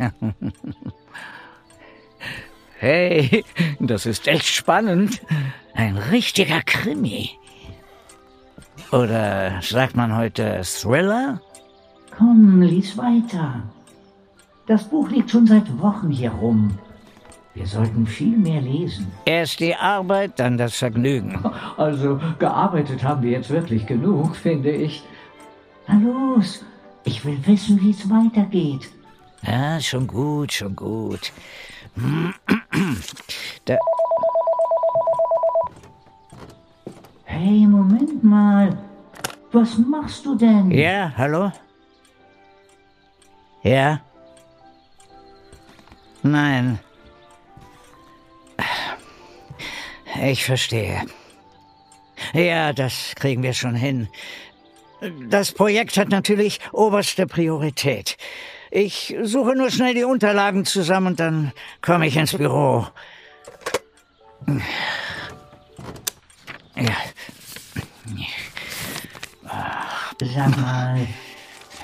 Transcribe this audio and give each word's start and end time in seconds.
Hey, 2.82 3.44
das 3.78 4.06
ist 4.06 4.26
echt 4.26 4.46
spannend. 4.46 5.20
Ein 5.74 5.98
richtiger 5.98 6.62
Krimi. 6.62 7.32
Oder 8.90 9.60
sagt 9.60 9.96
man 9.96 10.16
heute 10.16 10.62
Thriller? 10.64 11.42
Komm, 12.16 12.62
lies 12.62 12.96
weiter. 12.96 13.62
Das 14.66 14.84
Buch 14.84 15.10
liegt 15.10 15.30
schon 15.30 15.46
seit 15.46 15.78
Wochen 15.78 16.10
hier 16.10 16.30
rum. 16.30 16.78
Wir 17.54 17.66
sollten 17.66 18.06
viel 18.06 18.38
mehr 18.38 18.62
lesen. 18.62 19.08
Erst 19.26 19.60
die 19.60 19.74
Arbeit, 19.74 20.38
dann 20.40 20.56
das 20.56 20.76
Vergnügen. 20.76 21.38
Also 21.76 22.18
gearbeitet 22.38 23.04
haben 23.04 23.22
wir 23.22 23.32
jetzt 23.32 23.50
wirklich 23.50 23.86
genug, 23.86 24.36
finde 24.36 24.70
ich. 24.70 25.02
Na 25.86 25.98
los, 25.98 26.64
ich 27.04 27.22
will 27.26 27.38
wissen, 27.46 27.78
wie 27.82 27.90
es 27.90 28.08
weitergeht. 28.08 28.88
Ja, 29.42 29.80
schon 29.80 30.06
gut, 30.06 30.52
schon 30.52 30.76
gut. 30.76 31.32
Da, 33.64 33.76
Hey, 37.24 37.66
Moment 37.66 38.22
mal. 38.22 38.76
Was 39.52 39.78
machst 39.78 40.24
du 40.24 40.34
denn? 40.36 40.70
ja, 40.70 41.12
hallo? 41.16 41.50
Ja? 43.62 44.00
Nein. 46.22 46.78
Ich 50.22 50.44
verstehe. 50.44 51.02
Ja, 52.34 52.72
das 52.72 53.14
kriegen 53.16 53.42
wir 53.42 53.54
schon 53.54 53.74
hin. 53.74 54.08
Das 55.28 55.52
Projekt 55.52 55.96
hat 55.96 56.10
natürlich 56.10 56.60
oberste 56.72 57.26
Priorität. 57.26 58.16
Ich 58.70 59.16
suche 59.22 59.56
nur 59.56 59.70
schnell 59.70 59.94
die 59.94 60.04
Unterlagen 60.04 60.64
zusammen 60.64 61.08
und 61.08 61.20
dann 61.20 61.52
komme 61.82 62.06
ich 62.06 62.16
ins 62.16 62.36
Büro. 62.36 62.86
Ja. 66.76 66.96
Sag 70.22 70.56
mal, 70.56 71.06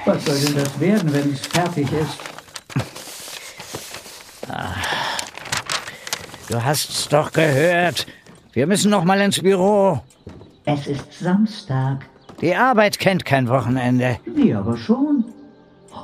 was 0.04 0.24
soll 0.24 0.38
denn 0.38 0.54
das 0.54 0.78
werden, 0.78 1.12
wenn 1.12 1.32
es 1.32 1.46
fertig 1.46 1.90
ist? 1.90 2.18
Du 6.48 6.62
hast's 6.62 7.08
doch 7.08 7.32
gehört. 7.32 8.06
Wir 8.52 8.68
müssen 8.68 8.90
noch 8.90 9.04
mal 9.04 9.20
ins 9.20 9.42
Büro. 9.42 10.00
Es 10.64 10.86
ist 10.86 11.18
Samstag. 11.18 12.06
Die 12.40 12.54
Arbeit 12.54 12.98
kennt 13.00 13.24
kein 13.24 13.48
Wochenende. 13.48 14.18
Wir 14.24 14.58
aber 14.58 14.76
schon. 14.76 15.24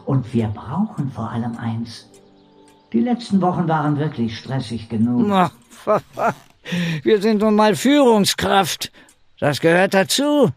Und 0.04 0.32
wir 0.34 0.48
brauchen 0.48 1.10
vor 1.10 1.30
allem 1.30 1.56
eins. 1.56 2.08
Die 2.92 3.00
letzten 3.00 3.40
Wochen 3.40 3.68
waren 3.68 3.98
wirklich 3.98 4.38
stressig 4.38 4.88
genug. 4.88 5.30
Ach, 5.30 5.52
Wir 7.02 7.20
sind 7.20 7.40
nun 7.40 7.54
mal 7.56 7.74
Führungskraft. 7.74 8.92
Das 9.38 9.60
gehört 9.60 9.94
dazu. 9.94 10.50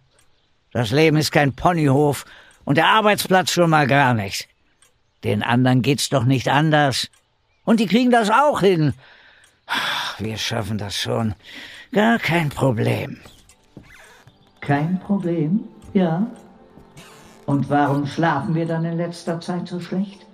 Das 0.72 0.92
Leben 0.92 1.18
ist 1.18 1.32
kein 1.32 1.54
Ponyhof 1.54 2.26
und 2.66 2.78
der 2.78 2.88
Arbeitsplatz 2.88 3.52
schon 3.52 3.70
mal 3.70 3.88
gar 3.88 4.14
nicht. 4.14 4.48
Den 5.24 5.42
anderen 5.42 5.82
geht's 5.82 6.10
doch 6.10 6.26
nicht 6.26 6.50
anders. 6.50 7.10
Und 7.64 7.80
die 7.80 7.88
kriegen 7.88 8.12
das 8.12 8.30
auch 8.30 8.60
hin. 8.60 8.94
Wir 10.20 10.38
schaffen 10.38 10.78
das 10.78 11.00
schon. 11.00 11.34
Gar 11.92 12.20
kein 12.20 12.50
Problem. 12.50 13.20
Kein 14.62 15.00
Problem, 15.00 15.62
ja. 15.94 16.28
Und 17.46 17.70
warum 17.70 18.06
schlafen 18.08 18.56
wir 18.56 18.66
dann 18.66 18.86
in 18.86 18.98
letzter 18.98 19.40
Zeit 19.40 19.68
so 19.68 19.80
schlecht? 19.80 20.26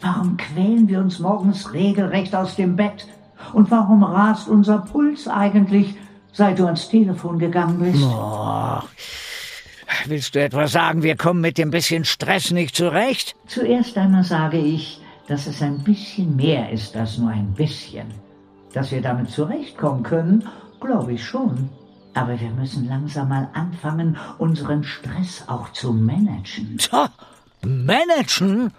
Warum 0.00 0.36
quälen 0.36 0.88
wir 0.88 0.98
uns 0.98 1.18
morgens 1.18 1.72
regelrecht 1.72 2.34
aus 2.34 2.56
dem 2.56 2.76
Bett? 2.76 3.06
Und 3.52 3.70
warum 3.70 4.02
rast 4.02 4.48
unser 4.48 4.78
Puls 4.78 5.28
eigentlich, 5.28 5.94
seit 6.32 6.58
du 6.58 6.66
ans 6.66 6.88
Telefon 6.88 7.38
gegangen 7.38 7.78
bist? 7.78 8.02
Oh. 8.02 8.80
Willst 10.06 10.34
du 10.34 10.42
etwa 10.42 10.66
sagen, 10.66 11.02
wir 11.02 11.16
kommen 11.16 11.40
mit 11.40 11.58
dem 11.58 11.70
bisschen 11.70 12.04
Stress 12.04 12.50
nicht 12.50 12.74
zurecht? 12.74 13.36
Zuerst 13.46 13.96
einmal 13.96 14.24
sage 14.24 14.58
ich, 14.58 15.00
dass 15.28 15.46
es 15.46 15.62
ein 15.62 15.78
bisschen 15.84 16.34
mehr 16.36 16.70
ist 16.70 16.96
als 16.96 17.18
nur 17.18 17.30
ein 17.30 17.52
bisschen. 17.54 18.06
Dass 18.72 18.90
wir 18.90 19.02
damit 19.02 19.30
zurechtkommen 19.30 20.02
können, 20.02 20.48
glaube 20.80 21.12
ich 21.12 21.24
schon. 21.24 21.68
Aber 22.14 22.38
wir 22.38 22.50
müssen 22.50 22.88
langsam 22.88 23.28
mal 23.28 23.48
anfangen, 23.54 24.18
unseren 24.38 24.84
Stress 24.84 25.44
auch 25.46 25.72
zu 25.72 25.92
managen. 25.92 26.76
Tja, 26.78 27.08
managen? 27.62 28.72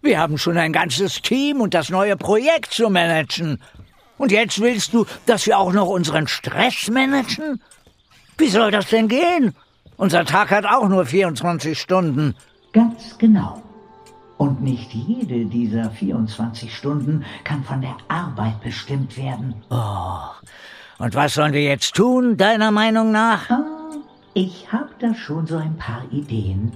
Wir 0.00 0.18
haben 0.18 0.38
schon 0.38 0.56
ein 0.58 0.72
ganzes 0.72 1.22
Team 1.22 1.60
und 1.60 1.74
das 1.74 1.90
neue 1.90 2.16
Projekt 2.16 2.72
zu 2.72 2.88
managen. 2.90 3.58
Und 4.16 4.32
jetzt 4.32 4.60
willst 4.60 4.92
du, 4.92 5.06
dass 5.26 5.46
wir 5.46 5.58
auch 5.58 5.72
noch 5.72 5.88
unseren 5.88 6.28
Stress 6.28 6.88
managen? 6.88 7.60
Wie 8.38 8.48
soll 8.48 8.70
das 8.70 8.88
denn 8.88 9.08
gehen? 9.08 9.54
Unser 9.96 10.24
Tag 10.24 10.50
hat 10.50 10.66
auch 10.66 10.88
nur 10.88 11.06
24 11.06 11.78
Stunden. 11.78 12.34
Ganz 12.72 13.16
genau. 13.18 13.62
Und 14.36 14.62
nicht 14.62 14.92
jede 14.92 15.46
dieser 15.46 15.90
24 15.90 16.74
Stunden 16.74 17.24
kann 17.44 17.62
von 17.62 17.80
der 17.80 17.96
Arbeit 18.08 18.60
bestimmt 18.62 19.16
werden. 19.16 19.54
Und 20.98 21.14
was 21.14 21.34
sollen 21.34 21.52
wir 21.52 21.62
jetzt 21.62 21.94
tun, 21.94 22.36
deiner 22.36 22.70
Meinung 22.70 23.10
nach? 23.10 23.50
Ah, 23.50 23.64
ich 24.34 24.72
habe 24.72 24.90
da 24.98 25.14
schon 25.14 25.46
so 25.46 25.56
ein 25.56 25.76
paar 25.76 26.02
Ideen. 26.10 26.72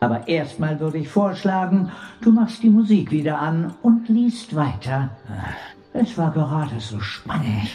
Aber 0.00 0.26
erstmal 0.28 0.78
würde 0.78 0.98
ich 0.98 1.08
vorschlagen, 1.08 1.90
du 2.20 2.30
machst 2.30 2.62
die 2.62 2.70
Musik 2.70 3.10
wieder 3.10 3.38
an 3.40 3.74
und 3.82 4.08
liest 4.08 4.54
weiter. 4.54 5.10
Es 5.92 6.16
war 6.16 6.30
gerade 6.30 6.78
so 6.78 7.00
spannend. 7.00 7.70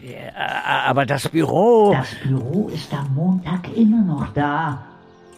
Ja, 0.00 0.84
aber 0.86 1.04
das 1.04 1.28
Büro. 1.28 1.92
Das 1.92 2.14
Büro 2.22 2.68
ist 2.68 2.92
am 2.94 3.14
Montag 3.14 3.74
immer 3.76 4.02
noch 4.02 4.32
da. 4.32 4.82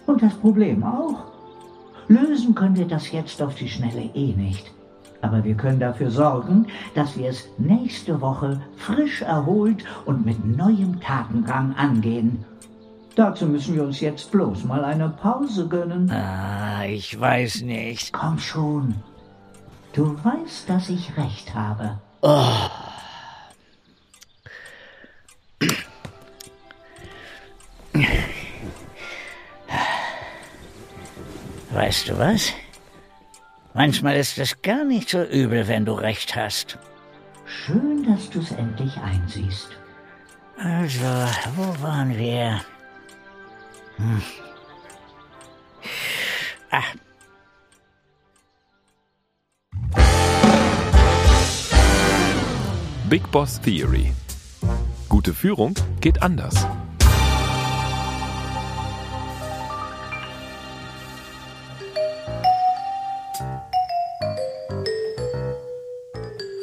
Und 0.06 0.22
das 0.22 0.34
Problem 0.34 0.84
auch. 0.84 1.24
Lösen 2.08 2.54
können 2.54 2.76
wir 2.76 2.86
das 2.86 3.10
jetzt 3.12 3.42
auf 3.42 3.54
die 3.56 3.68
Schnelle 3.68 4.02
eh 4.14 4.32
nicht. 4.34 4.70
Aber 5.20 5.42
wir 5.44 5.54
können 5.54 5.80
dafür 5.80 6.10
sorgen, 6.10 6.66
dass 6.94 7.16
wir 7.16 7.28
es 7.30 7.48
nächste 7.58 8.20
Woche 8.20 8.60
frisch 8.76 9.22
erholt 9.22 9.84
und 10.04 10.24
mit 10.24 10.44
neuem 10.44 11.00
Tatendrang 11.00 11.74
angehen. 11.74 12.44
Dazu 13.16 13.46
müssen 13.46 13.74
wir 13.74 13.82
uns 13.82 14.00
jetzt 14.00 14.30
bloß 14.30 14.64
mal 14.64 14.84
eine 14.84 15.08
Pause 15.08 15.66
gönnen. 15.66 16.08
Ah, 16.10 16.84
ich 16.84 17.18
weiß 17.18 17.62
nicht. 17.62 18.12
Komm 18.12 18.38
schon. 18.38 18.94
Du 19.92 20.16
weißt, 20.22 20.70
dass 20.70 20.88
ich 20.88 21.16
recht 21.16 21.52
habe. 21.52 21.98
Weißt 31.70 32.08
du 32.08 32.18
was? 32.18 32.52
Manchmal 33.78 34.16
ist 34.16 34.38
es 34.38 34.60
gar 34.60 34.82
nicht 34.82 35.08
so 35.08 35.22
übel, 35.22 35.68
wenn 35.68 35.84
du 35.84 35.92
recht 35.92 36.34
hast. 36.34 36.78
Schön, 37.46 38.02
dass 38.02 38.28
du 38.28 38.40
es 38.40 38.50
endlich 38.50 38.96
einsiehst. 38.96 39.68
Also, 40.56 41.04
wo 41.54 41.80
waren 41.80 42.18
wir? 42.18 42.60
Hm. 43.98 44.22
Ah, 46.72 46.82
Big 53.08 53.30
Boss 53.30 53.60
Theory. 53.60 54.12
Gute 55.08 55.32
Führung 55.32 55.74
geht 56.00 56.20
anders. 56.20 56.66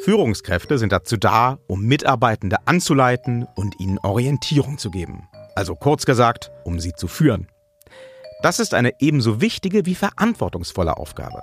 Führungskräfte 0.06 0.78
sind 0.78 0.92
dazu 0.92 1.16
da, 1.16 1.58
um 1.66 1.82
Mitarbeitende 1.82 2.58
anzuleiten 2.64 3.44
und 3.56 3.80
ihnen 3.80 3.98
Orientierung 3.98 4.78
zu 4.78 4.92
geben. 4.92 5.26
Also 5.56 5.74
kurz 5.74 6.06
gesagt, 6.06 6.52
um 6.62 6.78
sie 6.78 6.92
zu 6.92 7.08
führen. 7.08 7.48
Das 8.40 8.60
ist 8.60 8.72
eine 8.72 8.92
ebenso 9.00 9.40
wichtige 9.40 9.84
wie 9.84 9.96
verantwortungsvolle 9.96 10.96
Aufgabe. 10.96 11.42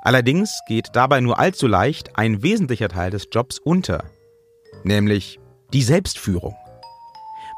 Allerdings 0.00 0.60
geht 0.66 0.92
dabei 0.94 1.20
nur 1.20 1.38
allzu 1.38 1.66
leicht 1.66 2.16
ein 2.16 2.42
wesentlicher 2.42 2.88
Teil 2.88 3.10
des 3.10 3.28
Jobs 3.30 3.58
unter, 3.58 4.04
nämlich 4.82 5.38
die 5.74 5.82
Selbstführung. 5.82 6.56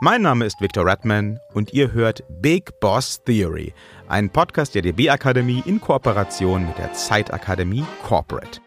Mein 0.00 0.22
Name 0.22 0.44
ist 0.44 0.60
Victor 0.60 0.86
Redman 0.86 1.38
und 1.54 1.72
ihr 1.72 1.92
hört 1.92 2.24
Big 2.40 2.80
Boss 2.80 3.22
Theory, 3.24 3.72
ein 4.08 4.28
Podcast 4.28 4.74
der 4.74 4.82
DB 4.82 5.08
Akademie 5.08 5.62
in 5.66 5.80
Kooperation 5.80 6.66
mit 6.66 6.78
der 6.78 6.92
Zeitakademie 6.94 7.84
Corporate. 8.02 8.60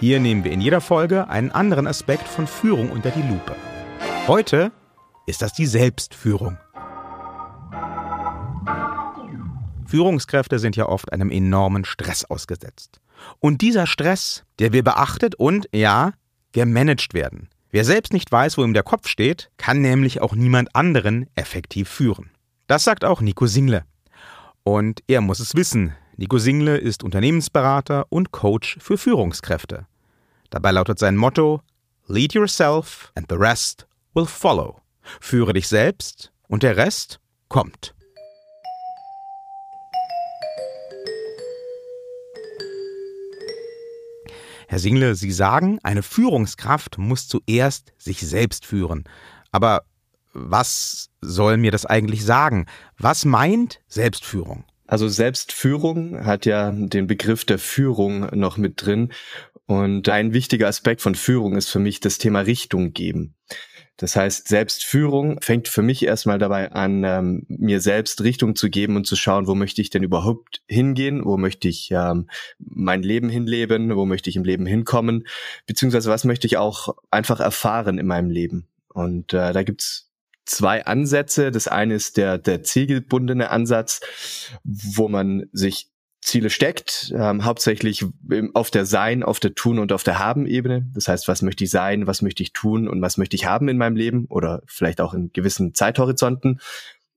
Hier 0.00 0.20
nehmen 0.20 0.44
wir 0.44 0.52
in 0.52 0.60
jeder 0.60 0.80
Folge 0.80 1.28
einen 1.28 1.50
anderen 1.50 1.86
Aspekt 1.86 2.26
von 2.26 2.46
Führung 2.46 2.90
unter 2.90 3.10
die 3.10 3.22
Lupe. 3.22 3.54
Heute 4.26 4.72
ist 5.26 5.40
das 5.40 5.52
die 5.52 5.66
Selbstführung. 5.66 6.58
Führungskräfte 9.86 10.58
sind 10.58 10.76
ja 10.76 10.86
oft 10.86 11.12
einem 11.12 11.30
enormen 11.30 11.84
Stress 11.84 12.24
ausgesetzt. 12.24 13.00
Und 13.38 13.62
dieser 13.62 13.86
Stress, 13.86 14.44
der 14.58 14.72
will 14.72 14.82
beachtet 14.82 15.36
und, 15.36 15.68
ja, 15.72 16.12
gemanagt 16.52 17.14
werden. 17.14 17.48
Wer 17.70 17.84
selbst 17.84 18.12
nicht 18.12 18.30
weiß, 18.30 18.58
wo 18.58 18.64
ihm 18.64 18.74
der 18.74 18.82
Kopf 18.82 19.08
steht, 19.08 19.50
kann 19.56 19.80
nämlich 19.80 20.20
auch 20.20 20.34
niemand 20.34 20.74
anderen 20.74 21.28
effektiv 21.34 21.88
führen. 21.88 22.30
Das 22.66 22.84
sagt 22.84 23.04
auch 23.04 23.20
Nico 23.20 23.46
Single. 23.46 23.84
Und 24.64 25.02
er 25.06 25.20
muss 25.20 25.40
es 25.40 25.54
wissen. 25.54 25.94
Nico 26.16 26.38
Single 26.38 26.76
ist 26.78 27.02
Unternehmensberater 27.02 28.06
und 28.08 28.30
Coach 28.30 28.78
für 28.80 28.96
Führungskräfte. 28.96 29.86
Dabei 30.50 30.70
lautet 30.70 30.98
sein 31.00 31.16
Motto 31.16 31.60
Lead 32.06 32.34
yourself 32.34 33.10
and 33.16 33.26
the 33.28 33.36
rest 33.36 33.88
will 34.14 34.26
follow. 34.26 34.80
Führe 35.20 35.52
dich 35.54 35.66
selbst 35.66 36.30
und 36.46 36.62
der 36.62 36.76
Rest 36.76 37.18
kommt. 37.48 37.94
Herr 44.68 44.78
Single, 44.78 45.16
Sie 45.16 45.32
sagen, 45.32 45.80
eine 45.82 46.02
Führungskraft 46.02 46.96
muss 46.96 47.26
zuerst 47.26 47.92
sich 47.98 48.20
selbst 48.20 48.66
führen. 48.66 49.04
Aber 49.50 49.82
was 50.32 51.10
soll 51.20 51.56
mir 51.56 51.72
das 51.72 51.86
eigentlich 51.86 52.24
sagen? 52.24 52.66
Was 52.98 53.24
meint 53.24 53.80
Selbstführung? 53.88 54.64
Also 54.94 55.08
Selbstführung 55.08 56.24
hat 56.24 56.46
ja 56.46 56.70
den 56.70 57.08
Begriff 57.08 57.44
der 57.44 57.58
Führung 57.58 58.28
noch 58.32 58.58
mit 58.58 58.74
drin. 58.76 59.10
Und 59.66 60.08
ein 60.08 60.32
wichtiger 60.32 60.68
Aspekt 60.68 61.00
von 61.00 61.16
Führung 61.16 61.56
ist 61.56 61.68
für 61.68 61.80
mich 61.80 61.98
das 61.98 62.18
Thema 62.18 62.42
Richtung 62.42 62.92
geben. 62.92 63.34
Das 63.96 64.14
heißt, 64.14 64.46
Selbstführung 64.46 65.40
fängt 65.42 65.66
für 65.66 65.82
mich 65.82 66.04
erstmal 66.04 66.38
dabei 66.38 66.70
an, 66.70 67.02
ähm, 67.02 67.44
mir 67.48 67.80
selbst 67.80 68.22
Richtung 68.22 68.54
zu 68.54 68.70
geben 68.70 68.94
und 68.94 69.04
zu 69.04 69.16
schauen, 69.16 69.48
wo 69.48 69.56
möchte 69.56 69.82
ich 69.82 69.90
denn 69.90 70.04
überhaupt 70.04 70.62
hingehen, 70.68 71.24
wo 71.24 71.38
möchte 71.38 71.66
ich 71.66 71.90
ähm, 71.90 72.28
mein 72.60 73.02
Leben 73.02 73.28
hinleben, 73.28 73.96
wo 73.96 74.06
möchte 74.06 74.30
ich 74.30 74.36
im 74.36 74.44
Leben 74.44 74.64
hinkommen, 74.64 75.26
beziehungsweise 75.66 76.08
was 76.08 76.22
möchte 76.22 76.46
ich 76.46 76.56
auch 76.56 76.94
einfach 77.10 77.40
erfahren 77.40 77.98
in 77.98 78.06
meinem 78.06 78.30
Leben. 78.30 78.68
Und 78.92 79.32
äh, 79.32 79.52
da 79.52 79.64
gibt's 79.64 80.13
zwei 80.44 80.84
Ansätze. 80.84 81.50
Das 81.50 81.68
eine 81.68 81.94
ist 81.94 82.16
der, 82.16 82.38
der 82.38 82.62
zielgebundene 82.62 83.50
Ansatz, 83.50 84.00
wo 84.64 85.08
man 85.08 85.46
sich 85.52 85.90
Ziele 86.24 86.48
steckt, 86.48 87.12
ähm, 87.14 87.44
hauptsächlich 87.44 88.06
auf 88.54 88.70
der 88.70 88.86
Sein, 88.86 89.22
auf 89.22 89.40
der 89.40 89.54
Tun 89.54 89.78
und 89.78 89.92
auf 89.92 90.04
der 90.04 90.18
Haben-Ebene. 90.18 90.86
Das 90.94 91.06
heißt, 91.06 91.28
was 91.28 91.42
möchte 91.42 91.64
ich 91.64 91.70
sein, 91.70 92.06
was 92.06 92.22
möchte 92.22 92.42
ich 92.42 92.54
tun 92.54 92.88
und 92.88 93.02
was 93.02 93.18
möchte 93.18 93.36
ich 93.36 93.44
haben 93.44 93.68
in 93.68 93.76
meinem 93.76 93.94
Leben 93.94 94.24
oder 94.30 94.62
vielleicht 94.66 95.02
auch 95.02 95.12
in 95.12 95.32
gewissen 95.34 95.74
Zeithorizonten. 95.74 96.60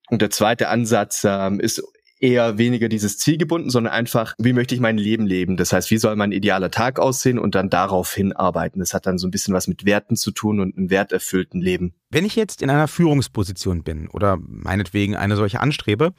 Und 0.09 0.21
der 0.21 0.29
zweite 0.29 0.67
Ansatz 0.67 1.25
ähm, 1.25 1.61
ist 1.61 1.81
eher 2.19 2.57
weniger 2.57 2.89
dieses 2.89 3.17
Ziel 3.17 3.37
gebunden, 3.37 3.69
sondern 3.69 3.93
einfach, 3.93 4.33
wie 4.37 4.53
möchte 4.53 4.75
ich 4.75 4.81
mein 4.81 4.97
Leben 4.97 5.25
leben? 5.25 5.57
Das 5.57 5.73
heißt, 5.73 5.91
wie 5.91 5.97
soll 5.97 6.15
mein 6.15 6.31
idealer 6.31 6.71
Tag 6.71 6.99
aussehen 6.99 7.39
und 7.39 7.55
dann 7.55 7.69
darauf 7.69 8.13
hinarbeiten? 8.13 8.79
Das 8.79 8.93
hat 8.93 9.05
dann 9.05 9.17
so 9.17 9.27
ein 9.27 9.31
bisschen 9.31 9.53
was 9.53 9.67
mit 9.67 9.85
Werten 9.85 10.15
zu 10.15 10.31
tun 10.31 10.59
und 10.59 10.77
einem 10.77 10.89
werterfüllten 10.89 11.61
Leben. 11.61 11.93
Wenn 12.09 12.25
ich 12.25 12.35
jetzt 12.35 12.61
in 12.61 12.69
einer 12.69 12.87
Führungsposition 12.87 13.83
bin 13.83 14.07
oder 14.09 14.37
meinetwegen 14.39 15.15
eine 15.15 15.35
solche 15.35 15.59
anstrebe, 15.59 16.13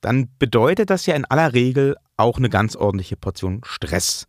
dann 0.00 0.28
bedeutet 0.38 0.90
das 0.90 1.06
ja 1.06 1.14
in 1.14 1.24
aller 1.24 1.52
Regel 1.52 1.96
auch 2.16 2.38
eine 2.38 2.50
ganz 2.50 2.76
ordentliche 2.76 3.16
Portion 3.16 3.60
Stress. 3.64 4.26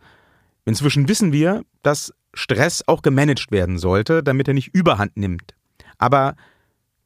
Inzwischen 0.66 1.08
wissen 1.08 1.32
wir, 1.32 1.64
dass 1.84 2.14
Stress 2.34 2.84
auch 2.88 3.02
gemanagt 3.02 3.52
werden 3.52 3.78
sollte, 3.78 4.24
damit 4.24 4.48
er 4.48 4.54
nicht 4.54 4.74
überhand 4.74 5.18
nimmt. 5.18 5.56
Aber 5.98 6.36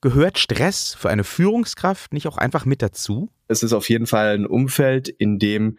gehört 0.01 0.39
Stress 0.39 0.93
für 0.93 1.09
eine 1.09 1.23
Führungskraft 1.23 2.13
nicht 2.13 2.27
auch 2.27 2.37
einfach 2.37 2.65
mit 2.65 2.81
dazu? 2.81 3.29
Es 3.51 3.63
ist 3.63 3.73
auf 3.73 3.89
jeden 3.89 4.07
Fall 4.07 4.35
ein 4.35 4.45
Umfeld, 4.45 5.09
in 5.09 5.37
dem 5.37 5.77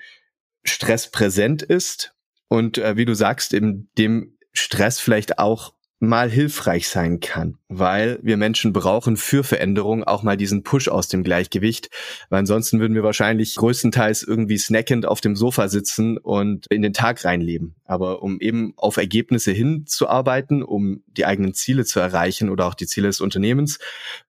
Stress 0.63 1.11
präsent 1.11 1.63
ist 1.63 2.15
und 2.49 2.79
äh, 2.79 2.97
wie 2.97 3.05
du 3.05 3.15
sagst, 3.15 3.55
in 3.55 3.89
dem 3.97 4.37
Stress 4.53 5.01
vielleicht 5.01 5.39
auch 5.39 5.75
mal 6.03 6.29
hilfreich 6.29 6.89
sein 6.89 7.21
kann, 7.21 7.59
weil 7.69 8.19
wir 8.23 8.37
Menschen 8.37 8.73
brauchen 8.73 9.17
für 9.17 9.45
Veränderung 9.45 10.03
auch 10.03 10.25
mal 10.25 10.37
diesen 10.37 10.65
Push 10.65 10.89
aus 10.89 11.07
dem 11.07 11.23
Gleichgewicht, 11.23 11.91
weil 12.29 12.41
ansonsten 12.41 12.81
würden 12.81 12.95
wir 12.97 13.05
wahrscheinlich 13.05 13.55
größtenteils 13.55 14.25
irgendwie 14.25 14.59
snackend 14.59 15.07
auf 15.07 15.21
dem 15.21 15.37
Sofa 15.37 15.69
sitzen 15.69 16.19
und 16.19 16.67
in 16.71 16.83
den 16.83 16.93
Tag 16.93 17.25
reinleben. 17.25 17.77
Aber 17.85 18.25
um 18.25 18.41
eben 18.41 18.75
auf 18.77 18.97
Ergebnisse 18.97 19.53
hinzuarbeiten, 19.53 20.65
um 20.65 21.05
die 21.07 21.25
eigenen 21.25 21.55
Ziele 21.55 21.85
zu 21.85 22.01
erreichen 22.01 22.51
oder 22.51 22.67
auch 22.67 22.75
die 22.75 22.89
Ziele 22.89 23.07
des 23.07 23.21
Unternehmens, 23.21 23.79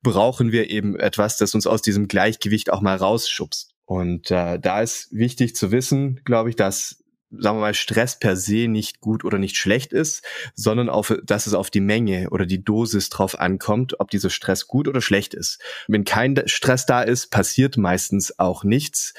brauchen 0.04 0.52
wir 0.52 0.70
eben 0.70 0.96
etwas, 1.00 1.38
das 1.38 1.56
uns 1.56 1.66
aus 1.66 1.82
diesem 1.82 2.08
Gleichgewicht 2.08 2.72
auch 2.72 2.82
mal 2.82 2.98
rausschubst. 2.98 3.74
Und 3.86 4.30
äh, 4.30 4.60
da 4.60 4.82
ist 4.82 5.08
wichtig 5.12 5.56
zu 5.56 5.72
wissen, 5.72 6.22
glaube 6.24 6.52
ich, 6.52 6.56
dass 6.56 7.03
sagen 7.38 7.58
wir 7.58 7.62
mal, 7.62 7.74
Stress 7.74 8.20
per 8.20 8.36
se 8.36 8.68
nicht 8.68 9.00
gut 9.00 9.24
oder 9.24 9.38
nicht 9.38 9.58
schlecht 9.58 9.94
ist, 9.94 10.24
sondern 10.56 10.90
auf, 10.90 11.14
dass 11.24 11.48
es 11.48 11.54
auf 11.54 11.70
die 11.70 11.82
Menge 11.82 12.30
oder 12.30 12.46
die 12.46 12.64
Dosis 12.64 13.10
drauf 13.10 13.40
ankommt, 13.40 14.00
ob 14.00 14.12
dieser 14.12 14.30
Stress 14.30 14.68
gut 14.68 14.88
oder 14.88 15.02
schlecht 15.02 15.34
ist. 15.34 15.60
Wenn 15.88 16.06
kein 16.06 16.42
Stress 16.46 16.86
da 16.86 17.02
ist, 17.02 17.32
passiert 17.32 17.78
meistens 17.78 18.40
auch 18.40 18.64
nichts. 18.64 19.14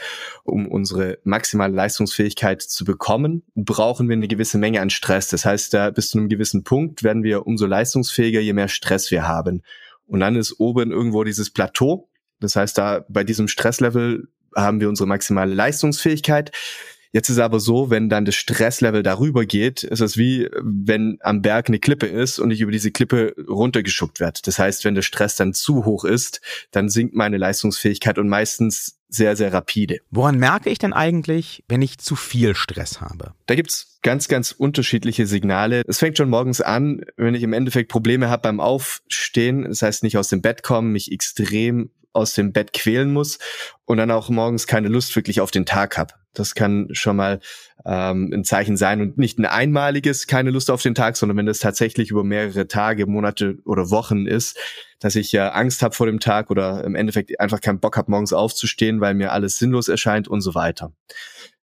Um 0.44 0.69
unsere 0.69 1.19
maximale 1.25 1.75
Leistungsfähigkeit 1.75 2.62
zu 2.62 2.84
bekommen, 2.84 3.43
brauchen 3.55 4.08
wir 4.08 4.16
eine 4.16 4.28
gewisse 4.28 4.58
Menge 4.58 4.81
an 4.81 4.90
Stress. 4.90 5.28
Das 5.28 5.44
heißt, 5.44 5.75
da 5.75 5.90
bis 5.90 6.11
zu 6.11 6.19
einem 6.19 6.28
gewissen 6.28 6.64
Punkt 6.64 7.02
werden 7.02 7.22
wir 7.22 7.46
umso 7.46 7.66
leistungsfähiger, 7.66 8.40
je 8.40 8.52
mehr 8.52 8.69
Stress 8.69 9.11
wir 9.11 9.26
haben. 9.26 9.62
Und 10.06 10.20
dann 10.20 10.37
ist 10.37 10.61
oben 10.61 10.90
irgendwo 10.90 11.25
dieses 11.25 11.50
Plateau. 11.50 12.08
Das 12.40 12.56
heißt, 12.56 12.76
da 12.76 13.05
bei 13.08 13.25
diesem 13.25 13.49
Stresslevel 13.49 14.28
haben 14.55 14.81
wir 14.81 14.88
unsere 14.88 15.08
maximale 15.08 15.55
Leistungsfähigkeit. 15.55 16.52
Jetzt 17.14 17.28
ist 17.28 17.38
aber 17.38 17.61
so, 17.61 17.90
wenn 17.90 18.08
dann 18.08 18.25
das 18.25 18.34
Stresslevel 18.34 19.05
darüber 19.05 19.46
geht, 19.46 19.84
ist 19.84 20.00
es 20.00 20.16
wie, 20.16 20.50
wenn 20.61 21.19
am 21.20 21.43
Berg 21.43 21.69
eine 21.69 21.78
Klippe 21.78 22.06
ist 22.06 22.40
und 22.40 22.50
ich 22.50 22.61
über 22.61 22.72
diese 22.72 22.90
Klippe 22.90 23.37
runtergeschuckt 23.49 24.19
werde. 24.19 24.40
Das 24.43 24.58
heißt, 24.58 24.84
wenn 24.84 24.96
der 24.96 25.02
Stress 25.02 25.37
dann 25.37 25.55
zu 25.55 25.84
hoch 25.84 26.05
ist, 26.05 26.40
dann 26.72 26.88
sinkt 26.88 27.14
meine 27.14 27.37
Leistungsfähigkeit 27.37 28.19
und 28.19 28.28
meistens 28.28 28.99
sehr, 29.08 29.37
sehr 29.37 29.52
rapide. 29.52 30.00
Woran 30.11 30.40
merke 30.40 30.70
ich 30.70 30.78
denn 30.78 30.93
eigentlich, 30.93 31.62
wenn 31.69 31.82
ich 31.82 31.99
zu 31.99 32.16
viel 32.16 32.56
Stress 32.56 33.00
habe? 33.00 33.34
Da 33.46 33.55
gibt's 33.55 34.00
ganz, 34.02 34.26
ganz 34.26 34.50
unterschiedliche 34.50 35.28
Signale. 35.28 35.82
Es 35.87 36.00
fängt 36.00 36.19
schon 36.19 36.28
morgens 36.28 36.61
an, 36.61 37.02
wenn 37.16 37.37
ich 37.37 37.44
im 37.44 37.52
Endeffekt 37.52 37.93
Probleme 37.93 38.28
habe 38.28 38.43
beim 38.43 38.58
Aufstehen, 38.58 39.62
das 39.62 39.82
heißt 39.82 40.02
nicht 40.02 40.19
aus 40.19 40.31
dem 40.31 40.43
Bett 40.43 40.64
kommen, 40.64 40.90
mich 40.90 41.12
extrem 41.12 41.90
aus 42.14 42.35
dem 42.35 42.52
Bett 42.52 42.73
quälen 42.73 43.12
muss 43.12 43.38
und 43.85 43.99
dann 43.99 44.11
auch 44.11 44.28
morgens 44.28 44.66
keine 44.66 44.88
Lust 44.88 45.14
wirklich 45.16 45.40
auf 45.40 45.50
den 45.50 45.66
Tag 45.66 45.99
habe. 45.99 46.14
Das 46.33 46.54
kann 46.54 46.88
schon 46.92 47.16
mal 47.16 47.40
ähm, 47.87 48.30
ein 48.33 48.44
Zeichen 48.44 48.76
sein 48.76 49.00
und 49.00 49.18
nicht 49.18 49.38
ein 49.38 49.47
einmaliges 49.47 50.26
keine 50.26 50.50
Lust 50.50 50.71
auf 50.71 50.83
den 50.83 50.94
Tag, 50.94 51.16
sondern 51.16 51.37
wenn 51.37 51.47
das 51.47 51.61
tatsächlich 51.61 52.11
über 52.11 52.25
mehrere 52.25 52.66
Tage, 52.66 53.06
Monate 53.06 53.59
oder 53.64 53.90
Wochen 53.90 54.26
ist, 54.26 54.59
dass 54.99 55.16
ich 55.16 55.33
ja 55.33 55.50
Angst 55.50 55.83
habe 55.83 55.94
vor 55.94 56.06
dem 56.06 56.21
Tag 56.21 56.50
oder 56.50 56.83
im 56.85 56.94
Endeffekt 56.94 57.38
einfach 57.38 57.61
keinen 57.61 57.80
Bock 57.80 57.97
habe, 57.97 58.11
morgens 58.11 58.33
aufzustehen, 58.33 59.00
weil 59.00 59.14
mir 59.14 59.33
alles 59.33 59.59
sinnlos 59.59 59.88
erscheint 59.88 60.28
und 60.28 60.40
so 60.40 60.54
weiter. 60.54 60.92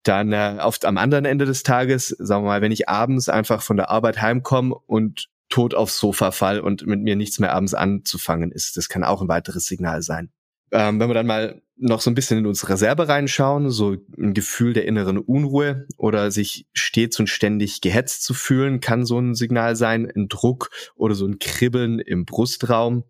Dann 0.03 0.33
äh, 0.33 0.59
oft 0.61 0.85
am 0.85 0.99
anderen 0.99 1.25
Ende 1.25 1.47
des 1.47 1.63
Tages, 1.63 2.09
sagen 2.09 2.45
wir 2.45 2.49
mal, 2.49 2.63
wenn 2.63 2.73
ich 2.73 2.89
abends 2.89 3.29
einfach 3.29 3.63
von 3.63 3.77
der 3.77 3.91
Arbeit 3.91 4.21
heimkomme 4.21 4.75
und 4.87 5.29
tot 5.55 5.73
aufs 5.77 6.01
Sofa 6.01 6.33
fall 6.33 6.59
und 6.59 6.85
mit 6.85 7.01
mir 7.01 7.15
nichts 7.15 7.39
mehr 7.39 7.55
abends 7.55 7.75
anzufangen 7.75 8.51
ist. 8.51 8.77
Das 8.77 8.89
kann 8.89 9.05
auch 9.05 9.23
ein 9.23 9.29
weiteres 9.29 9.67
Signal 9.67 10.03
sein. 10.03 10.33
Ähm, 10.73 10.99
wenn 10.99 11.09
wir 11.09 11.15
dann 11.15 11.29
mal 11.29 11.63
noch 11.77 12.01
so 12.01 12.11
ein 12.11 12.17
bisschen 12.17 12.39
in 12.39 12.47
unsere 12.47 12.73
Reserve 12.73 13.07
reinschauen, 13.07 13.71
so 13.71 13.97
ein 14.19 14.35
Gefühl 14.35 14.73
der 14.73 14.85
inneren 14.85 15.17
Unruhe 15.17 15.87
oder 15.97 16.33
sich 16.33 16.67
stets 16.73 17.21
und 17.21 17.29
ständig 17.29 17.83
gehetzt 17.83 18.25
zu 18.25 18.35
fühlen, 18.35 18.81
kann 18.81 19.07
so 19.07 19.17
ein 19.17 19.37
Signal 19.37 19.77
sein, 19.77 20.11
ein 20.13 20.27
Druck 20.27 20.71
oder 20.97 21.15
so 21.15 21.25
ein 21.25 21.39
Kribbeln 21.39 22.01
im 22.01 22.25
Brustraum, 22.25 23.05